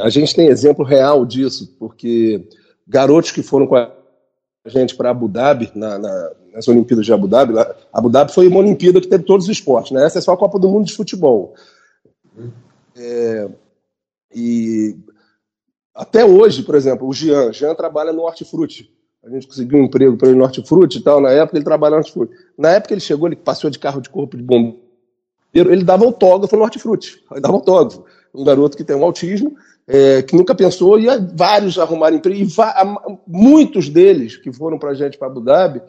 A 0.00 0.08
gente 0.08 0.34
tem 0.36 0.46
exemplo 0.46 0.84
real 0.84 1.26
disso, 1.26 1.74
porque 1.80 2.48
garotos 2.86 3.32
que 3.32 3.42
foram 3.42 3.66
com 3.66 3.76
a 3.76 3.90
gente 4.66 4.94
para 4.94 5.10
Abu 5.10 5.26
Dhabi, 5.28 5.70
na, 5.74 5.98
na, 5.98 6.30
nas 6.56 6.66
Olimpíadas 6.68 7.04
de 7.04 7.12
Abu 7.12 7.28
Dhabi, 7.28 7.52
Abu 7.92 8.08
Dhabi 8.08 8.32
foi 8.32 8.48
uma 8.48 8.60
Olimpíada 8.60 8.98
que 8.98 9.06
teve 9.06 9.24
todos 9.24 9.44
os 9.44 9.52
esportes, 9.52 9.92
né? 9.92 10.02
essa 10.02 10.18
é 10.18 10.22
só 10.22 10.32
a 10.32 10.36
Copa 10.38 10.58
do 10.58 10.70
Mundo 10.70 10.86
de 10.86 10.94
futebol. 10.94 11.54
É, 12.96 13.46
e 14.34 14.96
até 15.94 16.24
hoje, 16.24 16.62
por 16.62 16.74
exemplo, 16.74 17.06
o 17.06 17.12
Jean, 17.12 17.52
Jean 17.52 17.74
trabalha 17.74 18.10
no 18.10 18.22
Hortifruti. 18.22 18.90
A 19.22 19.28
gente 19.28 19.46
conseguiu 19.46 19.78
um 19.78 19.84
emprego 19.84 20.16
para 20.16 20.28
ele 20.28 20.38
no 20.38 20.44
Hortifruti 20.44 20.98
e 20.98 21.02
tal. 21.02 21.20
Na 21.20 21.30
época 21.30 21.58
ele 21.58 21.64
trabalhava 21.64 21.96
no 21.96 22.06
Hortifruti. 22.06 22.32
Na 22.56 22.70
época 22.70 22.94
ele 22.94 23.00
chegou, 23.02 23.28
ele 23.28 23.36
passou 23.36 23.68
de 23.68 23.78
carro 23.78 24.00
de 24.00 24.08
corpo 24.08 24.34
de 24.34 24.42
bombeiro, 24.42 24.80
ele 25.54 25.84
dava 25.84 26.06
autógrafo 26.06 26.56
no 26.56 26.62
Hortifruti. 26.62 27.22
Ele 27.32 27.40
dava 27.40 27.54
autógrafo. 27.54 28.02
um 28.34 28.44
garoto 28.44 28.78
que 28.78 28.84
tem 28.84 28.96
um 28.96 29.04
autismo, 29.04 29.54
é, 29.86 30.22
que 30.22 30.34
nunca 30.34 30.54
pensou, 30.54 30.98
e 30.98 31.06
vários 31.34 31.78
arrumaram 31.78 32.16
emprego, 32.16 32.40
e 32.40 32.48
muitos 33.26 33.90
deles 33.90 34.36
que 34.38 34.50
foram 34.50 34.78
para 34.78 34.90
a 34.90 34.94
gente 34.94 35.18
para 35.18 35.28
Abu 35.28 35.40
Dhabi 35.40 35.82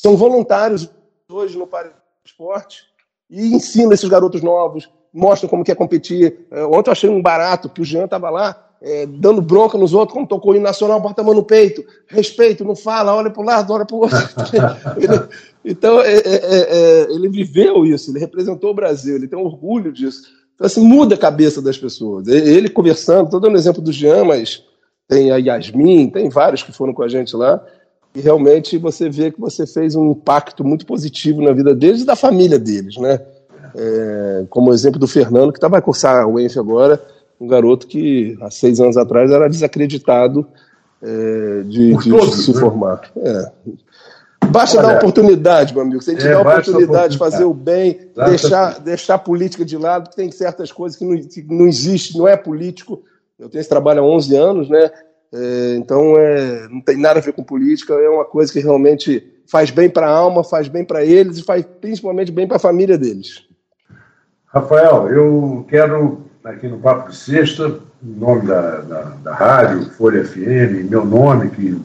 são 0.00 0.16
voluntários 0.16 0.88
hoje 1.30 1.58
no 1.58 1.66
Paris 1.66 1.92
Esporte 2.24 2.84
e 3.28 3.54
ensinam 3.54 3.92
esses 3.92 4.08
garotos 4.08 4.40
novos, 4.40 4.88
mostram 5.12 5.50
como 5.50 5.62
quer 5.62 5.76
competir. 5.76 6.46
É, 6.50 6.64
ontem 6.64 6.88
eu 6.88 6.92
achei 6.92 7.10
um 7.10 7.20
barato 7.20 7.68
que 7.68 7.82
o 7.82 7.84
Jean 7.84 8.06
estava 8.06 8.30
lá 8.30 8.70
é, 8.80 9.04
dando 9.04 9.42
bronca 9.42 9.76
nos 9.76 9.92
outros, 9.92 10.14
como 10.14 10.26
tocou 10.26 10.54
o 10.54 10.60
nacional, 10.60 10.98
bota 11.00 11.20
a 11.20 11.24
mão 11.24 11.34
no 11.34 11.42
peito, 11.42 11.84
respeito, 12.06 12.64
não 12.64 12.74
fala, 12.74 13.14
olha 13.14 13.30
para 13.30 13.42
o 13.42 13.44
lado, 13.44 13.74
olha 13.74 13.84
para 13.84 13.94
o 13.94 13.98
outro. 13.98 14.16
ele, 14.96 15.28
então, 15.62 16.00
é, 16.00 16.14
é, 16.14 16.34
é, 16.34 17.02
é, 17.02 17.12
ele 17.12 17.28
viveu 17.28 17.84
isso, 17.84 18.10
ele 18.10 18.20
representou 18.20 18.70
o 18.70 18.74
Brasil, 18.74 19.16
ele 19.16 19.28
tem 19.28 19.38
orgulho 19.38 19.92
disso. 19.92 20.22
Então, 20.54 20.66
assim, 20.66 20.82
muda 20.82 21.14
a 21.14 21.18
cabeça 21.18 21.60
das 21.60 21.76
pessoas. 21.76 22.26
Ele 22.26 22.70
conversando, 22.70 23.26
estou 23.26 23.40
dando 23.40 23.58
exemplo 23.58 23.82
do 23.82 23.92
Jean, 23.92 24.24
mas 24.24 24.64
tem 25.06 25.30
a 25.30 25.36
Yasmin, 25.36 26.08
tem 26.08 26.30
vários 26.30 26.62
que 26.62 26.72
foram 26.72 26.94
com 26.94 27.02
a 27.02 27.08
gente 27.08 27.36
lá, 27.36 27.62
e 28.14 28.20
realmente 28.20 28.76
você 28.76 29.08
vê 29.08 29.30
que 29.30 29.40
você 29.40 29.66
fez 29.66 29.94
um 29.94 30.10
impacto 30.10 30.64
muito 30.64 30.84
positivo 30.84 31.42
na 31.42 31.52
vida 31.52 31.74
deles 31.74 32.02
e 32.02 32.06
da 32.06 32.16
família 32.16 32.58
deles, 32.58 32.96
né? 32.96 33.20
É, 33.76 34.44
como 34.50 34.70
o 34.70 34.74
exemplo 34.74 34.98
do 34.98 35.06
Fernando, 35.06 35.52
que 35.52 35.60
tá, 35.60 35.68
vai 35.68 35.80
cursar 35.80 36.26
o 36.26 36.40
ENF 36.40 36.58
agora, 36.58 37.00
um 37.40 37.46
garoto 37.46 37.86
que 37.86 38.36
há 38.40 38.50
seis 38.50 38.80
anos 38.80 38.96
atrás 38.96 39.30
era 39.30 39.48
desacreditado 39.48 40.46
é, 41.00 41.62
de, 41.64 41.96
de, 41.96 42.10
todos, 42.10 42.36
de, 42.36 42.42
se 42.42 42.52
né? 42.52 42.60
formar. 42.60 43.10
É. 43.16 43.50
Basta 44.50 44.78
Olha, 44.78 44.88
dar 44.88 44.96
oportunidade, 44.96 45.72
meu 45.72 45.82
amigo. 45.82 46.02
Se 46.02 46.10
a 46.10 46.14
gente 46.14 46.26
é, 46.26 46.32
a 46.32 46.40
oportunidade 46.40 47.12
de 47.12 47.18
fazer 47.18 47.44
o 47.44 47.54
bem, 47.54 48.10
deixar, 48.26 48.80
deixar 48.80 49.14
a 49.14 49.18
política 49.18 49.64
de 49.64 49.76
lado, 49.76 50.10
tem 50.14 50.32
certas 50.32 50.72
coisas 50.72 50.98
que 50.98 51.04
não, 51.04 51.16
que 51.16 51.42
não 51.48 51.66
existe, 51.66 52.18
não 52.18 52.26
é 52.26 52.36
político. 52.36 53.02
Eu 53.38 53.48
tenho 53.48 53.60
esse 53.60 53.68
trabalho 53.68 54.00
há 54.00 54.04
11 54.04 54.36
anos, 54.36 54.68
né? 54.68 54.90
É, 55.32 55.76
então 55.76 56.16
é, 56.16 56.68
não 56.68 56.80
tem 56.80 56.96
nada 56.96 57.20
a 57.20 57.22
ver 57.22 57.32
com 57.32 57.42
política, 57.42 57.94
é 57.94 58.08
uma 58.08 58.24
coisa 58.24 58.52
que 58.52 58.58
realmente 58.58 59.24
faz 59.46 59.70
bem 59.70 59.88
para 59.88 60.08
a 60.08 60.10
alma, 60.10 60.42
faz 60.42 60.68
bem 60.68 60.84
para 60.84 61.04
eles 61.04 61.38
e 61.38 61.44
faz 61.44 61.64
principalmente 61.80 62.32
bem 62.32 62.46
para 62.46 62.56
a 62.56 62.60
família 62.60 62.98
deles. 62.98 63.44
Rafael, 64.46 65.08
eu 65.08 65.64
quero 65.68 66.22
aqui 66.44 66.66
no 66.66 66.78
Papo 66.78 67.10
de 67.10 67.16
Sexta, 67.16 67.78
em 68.02 68.18
nome 68.18 68.46
da, 68.46 68.80
da, 68.80 69.02
da 69.22 69.34
rádio, 69.34 69.90
Folha 69.90 70.24
FM, 70.24 70.88
meu 70.90 71.04
nome, 71.04 71.50
que, 71.50 71.80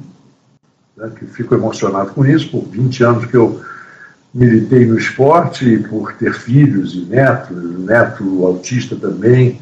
né, 0.97 1.11
que 1.19 1.25
fico 1.27 1.53
emocionado 1.53 2.11
com 2.11 2.25
isso, 2.25 2.49
por 2.49 2.63
20 2.63 3.03
anos 3.03 3.25
que 3.25 3.37
eu 3.37 3.61
militei 4.33 4.85
no 4.85 4.97
esporte, 4.97 5.77
por 5.89 6.13
ter 6.13 6.33
filhos 6.33 6.95
e 6.95 7.01
netos, 7.01 7.79
neto 7.79 8.45
autista 8.45 8.95
também. 8.95 9.61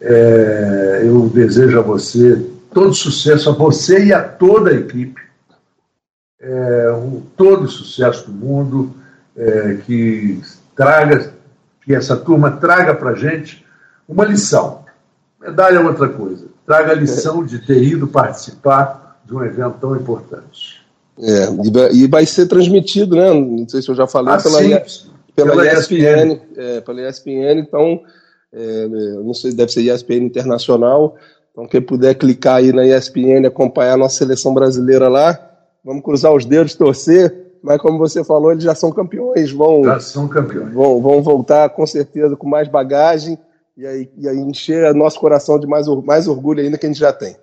É, 0.00 1.02
eu 1.04 1.28
desejo 1.28 1.78
a 1.78 1.82
você 1.82 2.53
todo 2.74 2.92
sucesso, 2.92 3.48
a 3.48 3.52
você 3.52 4.06
e 4.06 4.12
a 4.12 4.22
toda 4.22 4.70
a 4.70 4.74
equipe, 4.74 5.22
é, 6.40 6.92
um, 6.92 7.22
todo 7.36 7.64
o 7.64 7.68
sucesso 7.68 8.26
do 8.26 8.32
mundo, 8.32 8.94
é, 9.36 9.78
que 9.86 10.42
traga, 10.76 11.32
que 11.82 11.94
essa 11.94 12.16
turma 12.16 12.50
traga 12.50 12.94
para 12.94 13.10
a 13.10 13.14
gente 13.14 13.64
uma 14.08 14.24
lição. 14.24 14.84
Medalha 15.40 15.76
é 15.76 15.80
outra 15.80 16.08
coisa. 16.08 16.46
Traga 16.66 16.92
a 16.92 16.94
lição 16.94 17.44
de 17.44 17.58
ter 17.58 17.82
ido 17.82 18.08
participar 18.08 19.20
de 19.24 19.34
um 19.34 19.42
evento 19.42 19.76
tão 19.80 19.96
importante. 19.96 20.84
É, 21.18 21.48
e 21.92 22.06
vai 22.08 22.26
ser 22.26 22.46
transmitido, 22.46 23.14
né? 23.14 23.32
Não 23.32 23.68
sei 23.68 23.80
se 23.80 23.88
eu 23.88 23.94
já 23.94 24.06
falei, 24.06 24.34
ah, 24.34 24.42
pela, 24.42 24.58
sim, 24.58 25.08
pela, 25.34 25.50
pela, 25.50 25.72
ESPN. 25.72 25.94
ESPN 25.94 26.40
é, 26.56 26.80
pela 26.80 27.08
ESPN, 27.08 27.60
então, 27.60 28.00
é, 28.52 28.88
não 28.88 29.32
sei, 29.32 29.52
deve 29.52 29.70
ser 29.70 29.82
ESPN 29.82 30.24
Internacional. 30.24 31.16
Então, 31.54 31.68
quem 31.68 31.80
puder 31.80 32.16
clicar 32.16 32.56
aí 32.56 32.72
na 32.72 32.84
ESPN, 32.84 33.46
acompanhar 33.46 33.94
a 33.94 33.96
nossa 33.96 34.16
seleção 34.16 34.52
brasileira 34.52 35.08
lá, 35.08 35.38
vamos 35.84 36.02
cruzar 36.02 36.34
os 36.34 36.44
dedos, 36.44 36.74
torcer. 36.74 37.32
Mas, 37.62 37.80
como 37.80 37.96
você 37.96 38.24
falou, 38.24 38.50
eles 38.50 38.64
já 38.64 38.74
são 38.74 38.90
campeões. 38.90 39.52
Vão, 39.52 39.84
já 39.84 40.00
são 40.00 40.26
campeões. 40.26 40.74
Vão, 40.74 41.00
vão 41.00 41.22
voltar, 41.22 41.70
com 41.70 41.86
certeza, 41.86 42.36
com 42.36 42.48
mais 42.48 42.66
bagagem 42.66 43.38
e 43.76 43.86
aí, 43.86 44.10
e 44.16 44.28
aí 44.28 44.38
encher 44.38 44.92
nosso 44.94 45.18
coração 45.18 45.58
de 45.58 45.66
mais, 45.66 45.86
mais 46.04 46.28
orgulho 46.28 46.60
ainda 46.60 46.78
que 46.78 46.86
a 46.86 46.88
gente 46.88 46.98
já 46.98 47.12
tem. 47.12 47.36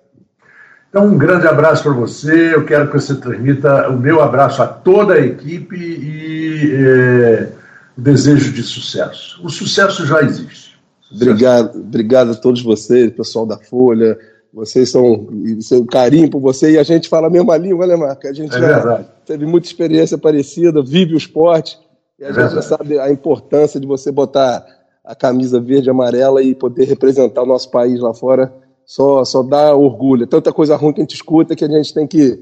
Então, 0.88 1.06
um 1.06 1.16
grande 1.16 1.46
abraço 1.46 1.82
para 1.82 1.92
você. 1.92 2.54
Eu 2.54 2.64
quero 2.64 2.88
que 2.88 2.94
você 2.94 3.14
transmita 3.14 3.88
o 3.88 3.98
meu 3.98 4.22
abraço 4.22 4.62
a 4.62 4.66
toda 4.66 5.14
a 5.14 5.20
equipe 5.20 5.74
e 5.74 6.74
é, 6.74 7.48
o 7.96 8.00
desejo 8.00 8.52
de 8.52 8.62
sucesso. 8.62 9.40
O 9.42 9.48
sucesso 9.48 10.06
já 10.06 10.22
existe. 10.22 10.71
Obrigado, 11.14 11.78
obrigado 11.78 12.30
a 12.32 12.34
todos 12.34 12.62
vocês, 12.62 13.10
pessoal 13.10 13.46
da 13.46 13.58
Folha. 13.58 14.18
Vocês 14.52 14.90
são 14.90 15.28
seu 15.60 15.84
carinho 15.86 16.28
por 16.28 16.40
você 16.40 16.72
e 16.72 16.78
a 16.78 16.82
gente 16.82 17.08
fala 17.08 17.26
a 17.26 17.30
mesma 17.30 17.56
língua, 17.56 17.86
né, 17.86 17.96
Marco? 17.96 18.26
A 18.26 18.32
gente 18.32 18.54
é 18.54 18.60
já 18.60 19.04
teve 19.24 19.46
muita 19.46 19.66
experiência 19.66 20.18
parecida, 20.18 20.82
vive 20.82 21.14
o 21.14 21.16
esporte 21.16 21.78
e 22.18 22.24
a 22.24 22.26
é 22.26 22.28
gente 22.28 22.36
verdade. 22.36 22.54
já 22.56 22.62
sabe 22.62 22.98
a 22.98 23.10
importância 23.10 23.80
de 23.80 23.86
você 23.86 24.12
botar 24.12 24.64
a 25.04 25.14
camisa 25.14 25.58
verde 25.58 25.88
e 25.88 25.90
amarela 25.90 26.42
e 26.42 26.54
poder 26.54 26.84
representar 26.84 27.42
o 27.42 27.46
nosso 27.46 27.70
país 27.70 27.98
lá 28.00 28.12
fora 28.12 28.52
só, 28.84 29.24
só 29.24 29.42
dá 29.42 29.74
orgulho. 29.74 30.24
É 30.24 30.26
tanta 30.26 30.52
coisa 30.52 30.76
ruim 30.76 30.92
que 30.92 31.00
a 31.00 31.04
gente 31.04 31.14
escuta 31.14 31.56
que 31.56 31.64
a 31.64 31.68
gente 31.68 31.94
tem 31.94 32.06
que 32.06 32.38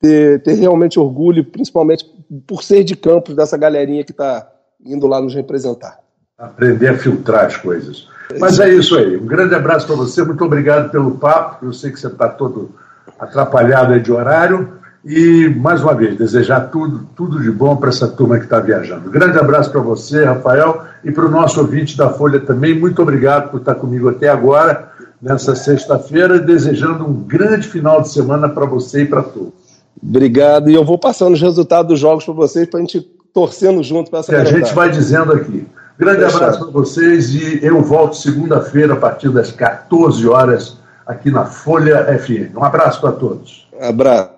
ter, 0.00 0.42
ter 0.42 0.54
realmente 0.54 0.98
orgulho, 0.98 1.44
principalmente 1.44 2.04
por 2.46 2.62
ser 2.62 2.82
de 2.82 2.96
campos 2.96 3.36
dessa 3.36 3.56
galerinha 3.56 4.04
que 4.04 4.10
está 4.10 4.50
indo 4.84 5.06
lá 5.06 5.20
nos 5.20 5.34
representar. 5.34 6.01
Aprender 6.38 6.88
a 6.88 6.98
filtrar 6.98 7.46
as 7.46 7.56
coisas. 7.56 8.08
Mas 8.38 8.58
é 8.58 8.68
isso 8.68 8.96
aí. 8.96 9.16
Um 9.16 9.26
grande 9.26 9.54
abraço 9.54 9.86
para 9.86 9.96
você. 9.96 10.22
Muito 10.22 10.44
obrigado 10.44 10.90
pelo 10.90 11.12
papo. 11.12 11.66
Eu 11.66 11.72
sei 11.72 11.90
que 11.90 12.00
você 12.00 12.06
está 12.06 12.28
todo 12.28 12.70
atrapalhado 13.18 13.98
de 14.00 14.12
horário. 14.12 14.80
E, 15.04 15.48
mais 15.56 15.82
uma 15.82 15.94
vez, 15.94 16.16
desejar 16.16 16.70
tudo, 16.70 17.08
tudo 17.16 17.42
de 17.42 17.50
bom 17.50 17.76
para 17.76 17.88
essa 17.88 18.06
turma 18.06 18.38
que 18.38 18.44
está 18.44 18.60
viajando. 18.60 19.10
Grande 19.10 19.36
abraço 19.36 19.70
para 19.70 19.80
você, 19.80 20.24
Rafael, 20.24 20.84
e 21.02 21.10
para 21.10 21.26
o 21.26 21.30
nosso 21.30 21.60
ouvinte 21.60 21.96
da 21.96 22.10
Folha 22.10 22.38
também. 22.38 22.78
Muito 22.78 23.02
obrigado 23.02 23.50
por 23.50 23.58
estar 23.58 23.74
comigo 23.74 24.08
até 24.08 24.28
agora, 24.28 24.92
nessa 25.20 25.56
sexta-feira, 25.56 26.38
desejando 26.38 27.04
um 27.04 27.14
grande 27.14 27.66
final 27.66 28.00
de 28.00 28.12
semana 28.12 28.48
para 28.48 28.64
você 28.64 29.02
e 29.02 29.06
para 29.06 29.24
todos. 29.24 29.52
Obrigado, 30.00 30.70
e 30.70 30.74
eu 30.74 30.84
vou 30.84 30.98
passando 30.98 31.34
os 31.34 31.42
resultados 31.42 31.88
dos 31.88 31.98
jogos 31.98 32.24
para 32.24 32.34
vocês, 32.34 32.68
para 32.68 32.78
a 32.78 32.82
gente 32.82 33.00
torcendo 33.34 33.82
junto 33.82 34.08
para 34.08 34.20
essa 34.20 34.32
Que 34.32 34.38
a 34.38 34.44
gente 34.44 34.72
vai 34.72 34.88
dizendo 34.88 35.32
aqui. 35.32 35.66
Grande 35.98 36.22
Fechado. 36.24 36.36
abraço 36.44 36.58
para 36.60 36.70
vocês 36.70 37.34
e 37.34 37.58
eu 37.62 37.80
volto 37.82 38.16
segunda-feira, 38.16 38.94
a 38.94 38.96
partir 38.96 39.28
das 39.30 39.50
14 39.52 40.26
horas, 40.28 40.76
aqui 41.06 41.30
na 41.30 41.44
Folha 41.46 42.04
FM. 42.18 42.56
Um 42.56 42.64
abraço 42.64 43.00
para 43.00 43.12
todos. 43.12 43.66
abraço. 43.80 44.30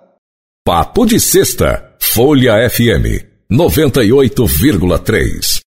Papo 0.65 1.05
de 1.05 1.19
Sexta, 1.19 1.91
Folha 1.99 2.67
FM 2.69 3.25
98,3. 3.51 5.64